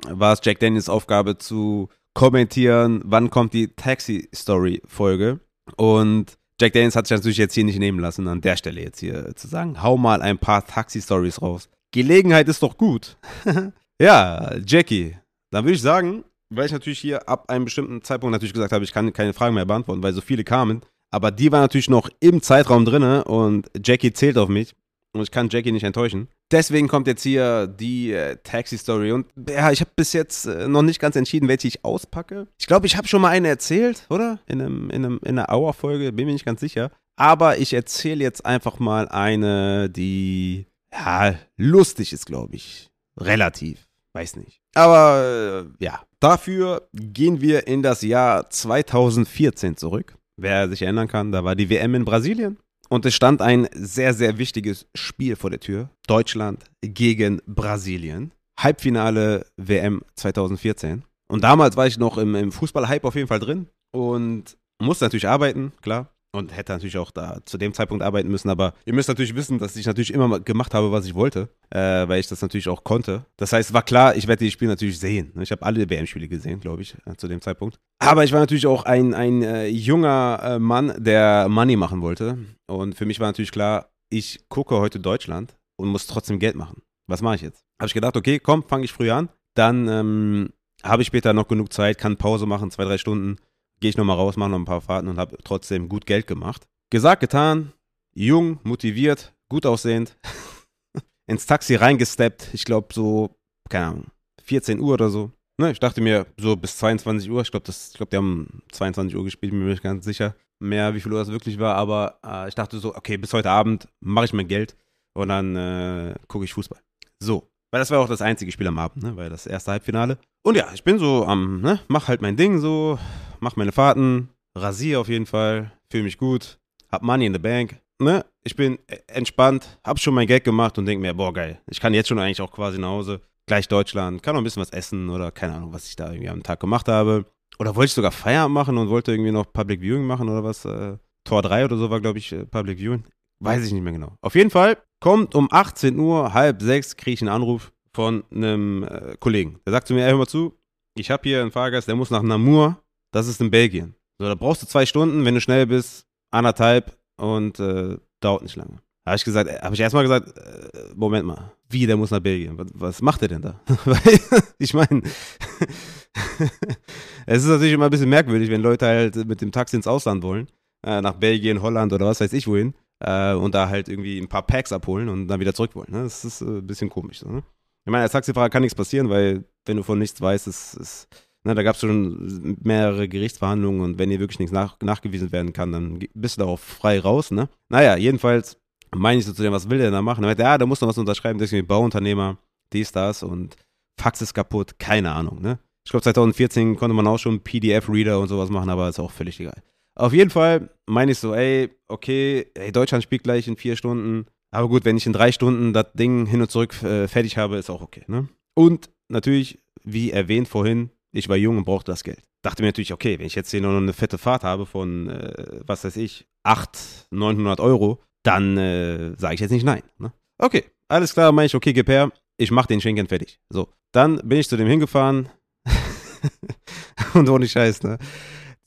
[0.08, 5.40] war es Jack Daniels Aufgabe zu kommentieren, wann kommt die Taxi-Story-Folge.
[5.78, 9.00] Und Jack Daniels hat sich natürlich jetzt hier nicht nehmen lassen, an der Stelle jetzt
[9.00, 11.70] hier zu sagen, hau mal ein paar Taxi-Stories raus.
[11.92, 13.18] Gelegenheit ist doch gut.
[14.02, 15.18] ja, Jackie,
[15.52, 18.84] dann würde ich sagen, weil ich natürlich hier ab einem bestimmten Zeitpunkt natürlich gesagt habe,
[18.84, 20.82] ich kann keine Fragen mehr beantworten, weil so viele kamen,
[21.12, 24.76] Aber die war natürlich noch im Zeitraum drin und Jackie zählt auf mich
[25.14, 26.28] und ich kann Jackie nicht enttäuschen.
[26.52, 30.82] Deswegen kommt jetzt hier die äh, Taxi-Story und ja, ich habe bis jetzt äh, noch
[30.82, 32.48] nicht ganz entschieden, welche ich auspacke.
[32.58, 34.40] Ich glaube, ich habe schon mal eine erzählt, oder?
[34.48, 36.92] In, einem, in, einem, in einer Hour-Folge, bin mir nicht ganz sicher.
[37.16, 42.90] Aber ich erzähle jetzt einfach mal eine, die ja lustig ist, glaube ich.
[43.18, 43.88] Relativ.
[44.14, 44.62] Weiß nicht.
[44.74, 50.16] Aber äh, ja, dafür gehen wir in das Jahr 2014 zurück.
[50.42, 52.58] Wer sich erinnern kann, da war die WM in Brasilien.
[52.90, 55.90] Und es stand ein sehr, sehr wichtiges Spiel vor der Tür.
[56.08, 58.32] Deutschland gegen Brasilien.
[58.60, 61.04] Halbfinale WM 2014.
[61.32, 65.28] Und damals war ich noch im, im Fußball-Hype auf jeden Fall drin und musste natürlich
[65.28, 68.50] arbeiten, klar und hätte natürlich auch da zu dem Zeitpunkt arbeiten müssen.
[68.50, 72.08] Aber ihr müsst natürlich wissen, dass ich natürlich immer gemacht habe, was ich wollte, äh,
[72.08, 73.26] weil ich das natürlich auch konnte.
[73.38, 75.32] Das heißt, war klar, ich werde die Spiele natürlich sehen.
[75.42, 77.80] Ich habe alle WM-Spiele gesehen, glaube ich, äh, zu dem Zeitpunkt.
[78.00, 82.38] Aber ich war natürlich auch ein, ein äh, junger äh, Mann, der Money machen wollte.
[82.68, 86.82] Und für mich war natürlich klar, ich gucke heute Deutschland und muss trotzdem Geld machen.
[87.08, 87.64] Was mache ich jetzt?
[87.80, 89.30] Habe ich gedacht, okay, komm, fange ich früh an.
[89.56, 90.50] Dann ähm,
[90.84, 93.38] habe ich später noch genug Zeit, kann Pause machen, zwei, drei Stunden
[93.80, 96.68] gehe ich nochmal raus, mache noch ein paar Fahrten und habe trotzdem gut Geld gemacht.
[96.90, 97.74] Gesagt, getan,
[98.14, 100.18] jung, motiviert, gut aussehend,
[101.28, 102.50] ins Taxi reingesteppt.
[102.54, 103.38] Ich glaube so,
[103.70, 104.06] keine Ahnung,
[104.44, 105.32] 14 Uhr oder so.
[105.60, 107.42] Ne, ich dachte mir so bis 22 Uhr.
[107.42, 111.02] Ich glaube, glaub, die haben 22 Uhr gespielt, bin mir nicht ganz sicher mehr, wie
[111.02, 111.76] viel Uhr das wirklich war.
[111.76, 114.76] Aber äh, ich dachte so, okay, bis heute Abend mache ich mein Geld
[115.14, 116.80] und dann äh, gucke ich Fußball.
[117.20, 119.16] So, weil das war auch das einzige Spiel am Abend, ne?
[119.16, 120.18] Weil das erste Halbfinale.
[120.44, 122.98] Und ja, ich bin so am, ne, mach halt mein Ding so,
[123.42, 126.60] mach meine Fahrten, rasiere auf jeden Fall, fühle mich gut,
[126.92, 128.26] hab Money in the Bank, ne?
[128.44, 131.60] Ich bin entspannt, hab schon mein Geld gemacht und denke mir, boah, geil.
[131.70, 134.62] Ich kann jetzt schon eigentlich auch quasi nach Hause, gleich Deutschland, kann noch ein bisschen
[134.62, 137.26] was essen oder keine Ahnung, was ich da irgendwie am Tag gemacht habe.
[137.60, 140.64] Oder wollte ich sogar Feierabend machen und wollte irgendwie noch Public Viewing machen oder was?
[140.66, 143.04] Äh, Tor 3 oder so war, glaube ich, äh, Public Viewing.
[143.42, 144.16] Weiß ich nicht mehr genau.
[144.22, 148.84] Auf jeden Fall kommt um 18 Uhr, halb sechs, kriege ich einen Anruf von einem
[148.84, 149.60] äh, Kollegen.
[149.66, 150.58] Der sagt zu mir, ey, hör mal zu,
[150.96, 152.82] ich habe hier einen Fahrgast, der muss nach Namur,
[153.12, 153.96] das ist in Belgien.
[154.18, 158.56] So, da brauchst du zwei Stunden, wenn du schnell bist, anderthalb und äh, dauert nicht
[158.56, 158.78] lange.
[159.06, 162.58] Habe ich gesagt, habe ich erstmal gesagt, äh, Moment mal, wie, der muss nach Belgien?
[162.58, 163.60] Was, was macht der denn da?
[164.60, 165.02] ich meine,
[167.26, 170.22] es ist natürlich immer ein bisschen merkwürdig, wenn Leute halt mit dem Taxi ins Ausland
[170.22, 170.48] wollen,
[170.86, 174.28] äh, nach Belgien, Holland oder was weiß ich wohin äh, und da halt irgendwie ein
[174.28, 175.92] paar Packs abholen und dann wieder zurück wollen.
[175.92, 176.04] Ne?
[176.04, 177.20] Das ist äh, ein bisschen komisch.
[177.20, 177.44] So, ne?
[177.86, 181.08] Ich meine, als Taxifahrer kann nichts passieren, weil wenn du von nichts weißt, ist, ist
[181.44, 185.54] ne, da gab es schon mehrere Gerichtsverhandlungen und wenn dir wirklich nichts nach, nachgewiesen werden
[185.54, 187.32] kann, dann bist du darauf frei raus.
[187.32, 187.50] Ne?
[187.70, 188.58] Naja, jedenfalls
[188.96, 190.24] meine ich so zu dem, was will der denn da machen?
[190.24, 192.38] Er meinte, ja, da muss noch was unterschreiben, deswegen Bauunternehmer,
[192.74, 193.56] dies, das und
[194.00, 195.42] Fax ist kaputt, keine Ahnung.
[195.42, 195.60] Ne?
[195.86, 199.40] Ich glaube, 2014 konnte man auch schon PDF-Reader und sowas machen, aber ist auch völlig
[199.40, 199.62] egal.
[199.96, 204.28] Auf jeden Fall meine ich so, ey, okay, ey, Deutschland spielt gleich in vier Stunden.
[204.52, 207.58] Aber gut, wenn ich in drei Stunden das Ding hin und zurück äh, fertig habe,
[207.58, 208.04] ist auch okay.
[208.08, 208.30] Ne?
[208.56, 212.22] Und natürlich, wie erwähnt vorhin, ich war jung und brauchte das Geld.
[212.44, 215.62] Dachte mir natürlich, okay, wenn ich jetzt hier noch eine fette Fahrt habe von, äh,
[215.66, 219.84] was weiß ich, 800, 900 Euro, dann äh, sage ich jetzt nicht nein.
[219.98, 220.14] Ne?
[220.38, 223.40] Okay, alles klar, meine ich, okay, gib her, ich mache den Schenken fertig.
[223.50, 225.30] So, dann bin ich zu dem hingefahren
[227.14, 227.98] und ohne Scheiß, ne?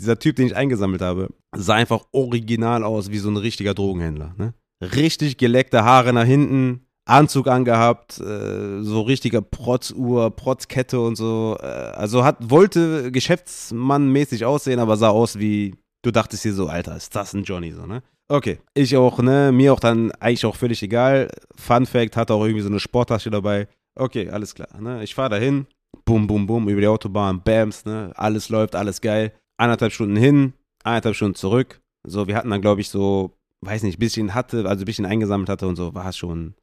[0.02, 4.34] dieser Typ, den ich eingesammelt habe, sah einfach original aus wie so ein richtiger Drogenhändler.
[4.36, 4.54] Ne?
[4.82, 11.56] Richtig geleckte Haare nach hinten, Anzug angehabt, äh, so richtiger Protzuhr, Protzkette und so.
[11.60, 16.96] Äh, also hat, wollte Geschäftsmannmäßig aussehen, aber sah aus wie, du dachtest hier so, Alter,
[16.96, 18.02] ist das ein Johnny so, ne?
[18.28, 19.50] Okay, ich auch, ne?
[19.52, 21.28] Mir auch dann eigentlich auch völlig egal.
[21.56, 23.68] Fun Fact, hatte auch irgendwie so eine Sporttasche dabei.
[23.94, 25.02] Okay, alles klar, ne?
[25.02, 25.66] Ich fahre dahin,
[26.04, 28.12] bum, bum, bum, über die Autobahn, Bams, ne?
[28.14, 29.32] Alles läuft, alles geil
[29.62, 31.80] anderthalb Stunden hin, anderthalb Stunden zurück.
[32.04, 35.68] So, wir hatten dann, glaube ich, so, weiß nicht, bisschen hatte, also bisschen eingesammelt hatte
[35.68, 36.54] und so, war es schon,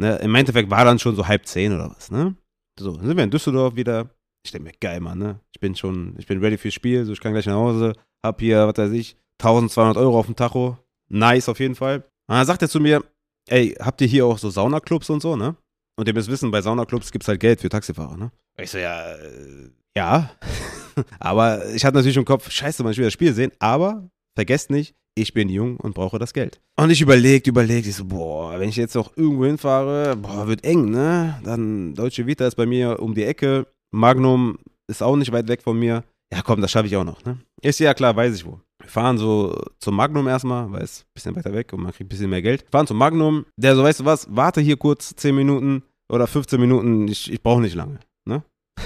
[0.00, 2.34] ne, im Endeffekt war dann schon so halb zehn oder was, ne?
[2.78, 4.10] So, dann sind wir in Düsseldorf wieder.
[4.44, 5.40] Ich denke mir, geil, Mann, ne?
[5.52, 7.92] Ich bin schon, ich bin ready fürs Spiel, so, ich kann gleich nach Hause,
[8.24, 10.78] hab hier, was weiß ich, 1200 Euro auf dem Tacho.
[11.08, 11.98] Nice auf jeden Fall.
[12.28, 13.04] Und dann sagt er zu mir,
[13.48, 15.56] ey, habt ihr hier auch so Saunaclubs und so, ne?
[15.96, 18.32] Und ihr müsst wissen, bei Saunaclubs gibt es halt Geld für Taxifahrer, ne?
[18.56, 20.30] Ich so, ja, äh, ja.
[21.18, 24.70] aber ich hatte natürlich im Kopf, scheiße, man, ich will das Spiel sehen, aber vergesst
[24.70, 26.60] nicht, ich bin jung und brauche das Geld.
[26.76, 30.64] Und ich überlegt, überlegt, ich so, boah, wenn ich jetzt noch irgendwo hinfahre, boah, wird
[30.64, 31.40] eng, ne?
[31.44, 34.58] Dann Deutsche Vita ist bei mir um die Ecke, Magnum
[34.88, 36.04] ist auch nicht weit weg von mir.
[36.32, 37.38] Ja, komm, das schaffe ich auch noch, ne?
[37.60, 38.60] Ist ja klar, weiß ich wo.
[38.80, 42.06] Wir fahren so zum Magnum erstmal, weil es ein bisschen weiter weg und man kriegt
[42.06, 42.62] ein bisschen mehr Geld.
[42.62, 46.26] Wir fahren zum Magnum, der so, weißt du was, warte hier kurz 10 Minuten oder
[46.26, 48.42] 15 Minuten, ich, ich brauche nicht lange, ne?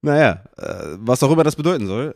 [0.00, 2.14] Naja, äh, was auch immer das bedeuten soll.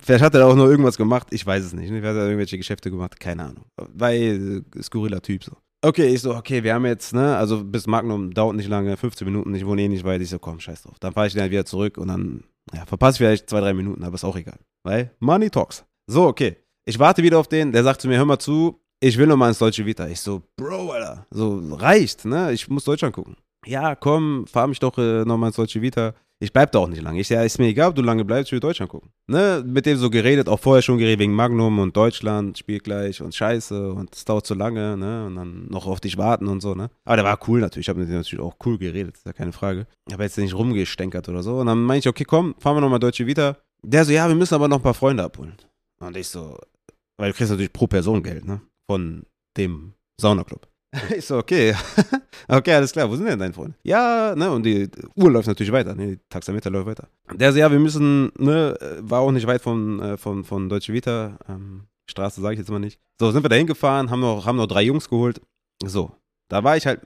[0.00, 1.88] Vielleicht hat er auch nur irgendwas gemacht, ich weiß es nicht.
[1.88, 3.64] Vielleicht hat er irgendwelche Geschäfte gemacht, keine Ahnung.
[3.76, 5.52] Weil, äh, skurriler Typ so.
[5.84, 9.24] Okay, ich so, okay, wir haben jetzt, ne, also bis Magnum dauert nicht lange, 15
[9.24, 10.20] Minuten, ich wohne eh nicht weit.
[10.20, 10.96] Ich so, komm, scheiß drauf.
[10.98, 12.44] Dann fahre ich dann halt wieder zurück und dann,
[12.74, 14.58] ja, verpasse ich vielleicht zwei, drei Minuten, aber ist auch egal.
[14.84, 15.84] Weil, Money talks.
[16.10, 16.56] So, okay.
[16.84, 19.36] Ich warte wieder auf den, der sagt zu mir, hör mal zu, ich will noch
[19.36, 20.08] mal ins Deutsche Vita.
[20.08, 22.52] Ich so, Bro, Alter, so reicht, ne?
[22.52, 23.36] Ich muss Deutschland gucken.
[23.66, 26.88] Ja, komm, fahr mich doch äh, noch mal ins Deutsche Vita ich bleib da auch
[26.88, 27.20] nicht lange.
[27.20, 29.10] Ich ja, ist mir egal, ob du lange bleibst, ich will Deutschland gucken.
[29.26, 33.20] Ne, mit dem so geredet, auch vorher schon geredet wegen Magnum und Deutschland spielt gleich
[33.20, 36.60] und Scheiße und es dauert zu lange, ne, und dann noch auf dich warten und
[36.60, 36.90] so, ne.
[37.04, 39.32] Aber der war cool natürlich, ich habe mit dem natürlich auch cool geredet, ist ja
[39.32, 39.86] keine Frage.
[40.06, 41.58] Ich habe jetzt nicht rumgestänkert oder so.
[41.58, 43.56] Und dann meinte ich, okay, komm, fahren wir nochmal Deutsche Vita.
[43.82, 45.54] Der so, ja, wir müssen aber noch ein paar Freunde abholen.
[46.00, 46.58] Und ich so,
[47.16, 49.24] weil du kriegst natürlich pro Person Geld, ne, von
[49.56, 50.68] dem Saunaclub.
[51.16, 51.74] Ich so, okay.
[52.48, 53.10] okay, alles klar.
[53.10, 53.74] Wo sind denn deine Freunde?
[53.82, 55.94] Ja, ne, und die Uhr läuft natürlich weiter.
[55.94, 57.08] Ne, die Taxameter läuft weiter.
[57.32, 60.92] Der so, ja, wir müssen, ne, war auch nicht weit von, äh, von, von Deutsche
[60.92, 61.38] Vita.
[61.48, 62.98] Ähm, Straße sage ich jetzt mal nicht.
[63.20, 65.40] So, sind wir da hingefahren, haben noch, haben noch drei Jungs geholt.
[65.84, 66.10] So,
[66.48, 67.00] da war ich halt,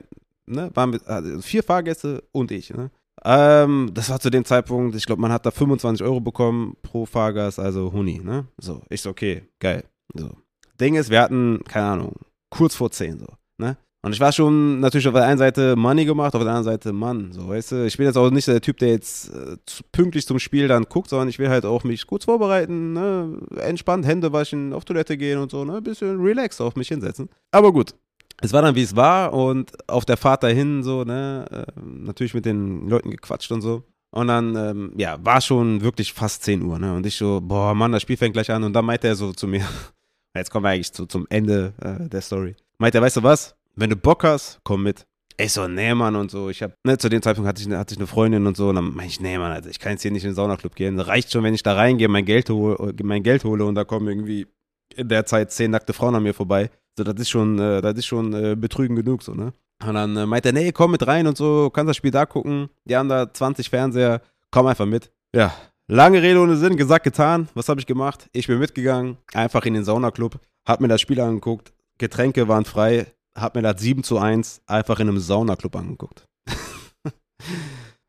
[0.45, 2.89] ne, waren mit, also vier Fahrgäste und ich, ne.
[3.25, 7.05] Ähm, das war zu dem Zeitpunkt, ich glaube, man hat da 25 Euro bekommen pro
[7.05, 8.47] Fahrgast, also Huni, ne?
[8.57, 9.83] So, ich so, okay, geil.
[10.13, 10.31] So.
[10.79, 12.15] Ding ist, wir hatten, keine Ahnung,
[12.49, 13.27] kurz vor 10 so.
[13.57, 13.77] Ne?
[14.05, 16.91] Und ich war schon natürlich auf der einen Seite Money gemacht, auf der anderen Seite
[16.91, 17.31] Mann.
[17.31, 19.55] So, weißt du, ich bin jetzt auch nicht der Typ, der jetzt äh,
[19.93, 23.39] pünktlich zum Spiel dann guckt, sondern ich will halt auch mich kurz vorbereiten, ne?
[23.61, 25.77] entspannt Hände waschen, auf Toilette gehen und so, ne?
[25.77, 27.29] Ein bisschen relaxed auf mich hinsetzen.
[27.51, 27.95] Aber gut.
[28.41, 32.33] Es war dann, wie es war und auf der Fahrt dahin so, ne, äh, natürlich
[32.33, 33.83] mit den Leuten gequatscht und so.
[34.11, 36.93] Und dann, ähm, ja, war schon wirklich fast 10 Uhr, ne?
[36.93, 38.65] Und ich so, boah, Mann, das Spiel fängt gleich an.
[38.65, 39.65] Und dann meinte er so zu mir,
[40.35, 43.55] jetzt kommen wir eigentlich zu, zum Ende äh, der Story meint er, weißt du was?
[43.75, 45.07] Wenn du Bock hast, komm mit.
[45.37, 46.49] Ich so, nee, Mann, und so.
[46.49, 48.69] Ich hab, ne, zu dem Zeitpunkt hatte ich, hatte ich eine Freundin und so.
[48.69, 50.75] Und dann meinte ich, nee, Mann, also ich kann jetzt hier nicht in den Saunaclub
[50.75, 50.99] gehen.
[50.99, 54.09] Reicht schon, wenn ich da reingehe, mein Geld hole, mein Geld hole und da kommen
[54.09, 54.47] irgendwie
[54.95, 56.69] in der Zeit zehn nackte Frauen an mir vorbei.
[56.97, 59.53] So, das ist schon, äh, das ist schon äh, betrügen genug, so, ne?
[59.87, 62.25] Und dann äh, meint er, nee, komm mit rein und so, kannst das Spiel da
[62.25, 62.69] gucken.
[62.83, 64.21] Die haben da 20 Fernseher,
[64.51, 65.09] komm einfach mit.
[65.33, 65.53] Ja,
[65.87, 67.47] lange Rede ohne Sinn, gesagt, getan.
[67.53, 68.27] Was habe ich gemacht?
[68.33, 73.07] Ich bin mitgegangen, einfach in den Saunaclub, hab mir das Spiel angeguckt, Getränke waren frei,
[73.35, 76.27] hab mir das 7 zu 1 einfach in einem Saunaclub angeguckt.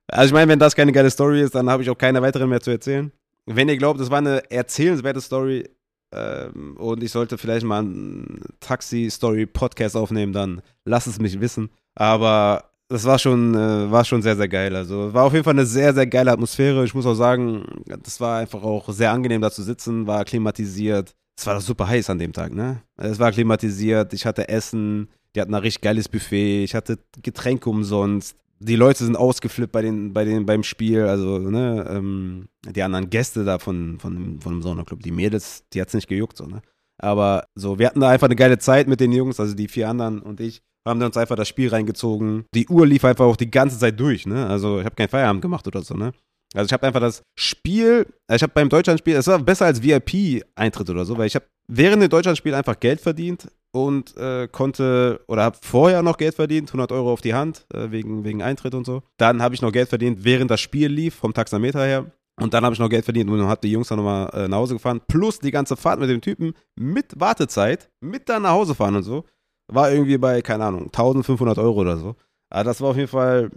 [0.09, 2.49] also ich meine, wenn das keine geile Story ist, dann habe ich auch keine weiteren
[2.49, 3.12] mehr zu erzählen.
[3.47, 5.68] Wenn ihr glaubt, es war eine erzählenswerte Story
[6.12, 11.70] ähm, und ich sollte vielleicht mal einen Taxi-Story-Podcast aufnehmen, dann lasst es mich wissen.
[11.95, 14.74] Aber das war schon, äh, war schon sehr, sehr geil.
[14.76, 16.85] Also war auf jeden Fall eine sehr, sehr geile Atmosphäre.
[16.85, 21.14] Ich muss auch sagen, das war einfach auch sehr angenehm da zu sitzen, war klimatisiert.
[21.37, 22.82] Es war doch super heiß an dem Tag, ne?
[22.97, 27.68] Es war klimatisiert, ich hatte Essen, die hatten ein richtig geiles Buffet, ich hatte Getränke
[27.68, 28.37] umsonst.
[28.61, 33.11] Die Leute sind ausgeflippt bei den, bei den, beim Spiel, also, ne, ähm, die anderen
[33.11, 36.62] Gäste da von, von, von dem Saunaclub, die Mädels, die hat's nicht gejuckt, so, ne?
[36.99, 39.89] Aber so, wir hatten da einfach eine geile Zeit mit den Jungs, also die vier
[39.89, 42.45] anderen und ich haben uns einfach das Spiel reingezogen.
[42.55, 44.47] Die Uhr lief einfach auch die ganze Zeit durch, ne?
[44.47, 46.12] Also ich habe keinen Feierabend gemacht oder so, ne?
[46.55, 50.88] Also ich habe einfach das Spiel, ich habe beim Deutschlandspiel, es war besser als VIP-Eintritt
[50.88, 55.42] oder so, weil ich habe während dem Deutschlandspiel einfach Geld verdient und äh, konnte oder
[55.42, 58.86] habe vorher noch Geld verdient, 100 Euro auf die Hand äh, wegen, wegen Eintritt und
[58.86, 59.02] so.
[59.16, 62.07] Dann habe ich noch Geld verdient, während das Spiel lief, vom Taxameter her.
[62.40, 64.59] Und dann habe ich noch Geld verdient und hat die Jungs dann nochmal äh, nach
[64.59, 65.00] Hause gefahren.
[65.09, 69.02] Plus die ganze Fahrt mit dem Typen mit Wartezeit, mit dann nach Hause fahren und
[69.02, 69.24] so.
[69.68, 72.14] War irgendwie bei, keine Ahnung, 1500 Euro oder so.
[72.50, 73.50] Aber das war auf jeden Fall,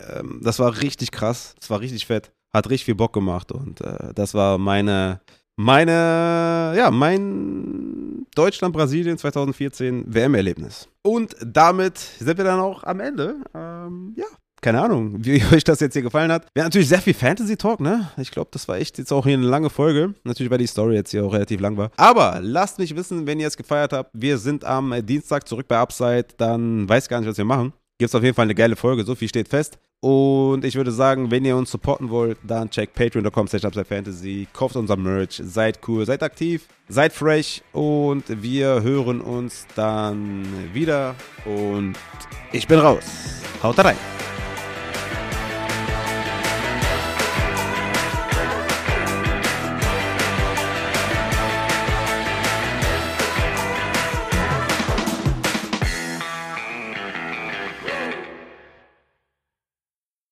[0.00, 1.54] ähm, das war richtig krass.
[1.58, 5.20] Das war richtig fett hat richtig viel Bock gemacht und äh, das war meine,
[5.56, 10.88] meine, ja, mein Deutschland-Brasilien 2014 WM-Erlebnis.
[11.02, 13.36] Und damit sind wir dann auch am Ende.
[13.54, 14.26] Ähm, ja,
[14.62, 16.46] keine Ahnung, wie euch das jetzt hier gefallen hat.
[16.54, 18.10] Wir haben natürlich sehr viel Fantasy-Talk, ne?
[18.16, 20.14] Ich glaube, das war echt jetzt auch hier eine lange Folge.
[20.24, 21.90] Natürlich, weil die Story jetzt hier auch relativ lang war.
[21.96, 24.10] Aber lasst mich wissen, wenn ihr es gefeiert habt.
[24.14, 26.26] Wir sind am Dienstag zurück bei Upside.
[26.36, 27.72] Dann weiß gar nicht, was wir machen.
[27.98, 29.04] Gibt es auf jeden Fall eine geile Folge.
[29.04, 29.78] So viel steht fest.
[30.04, 34.96] Und ich würde sagen, wenn ihr uns supporten wollt, dann checkt patreon.com fantasy, kauft unser
[34.96, 41.14] Merch, seid cool, seid aktiv, seid fresh und wir hören uns dann wieder.
[41.44, 41.94] Und
[42.50, 43.04] ich bin raus.
[43.62, 43.96] Haut rein.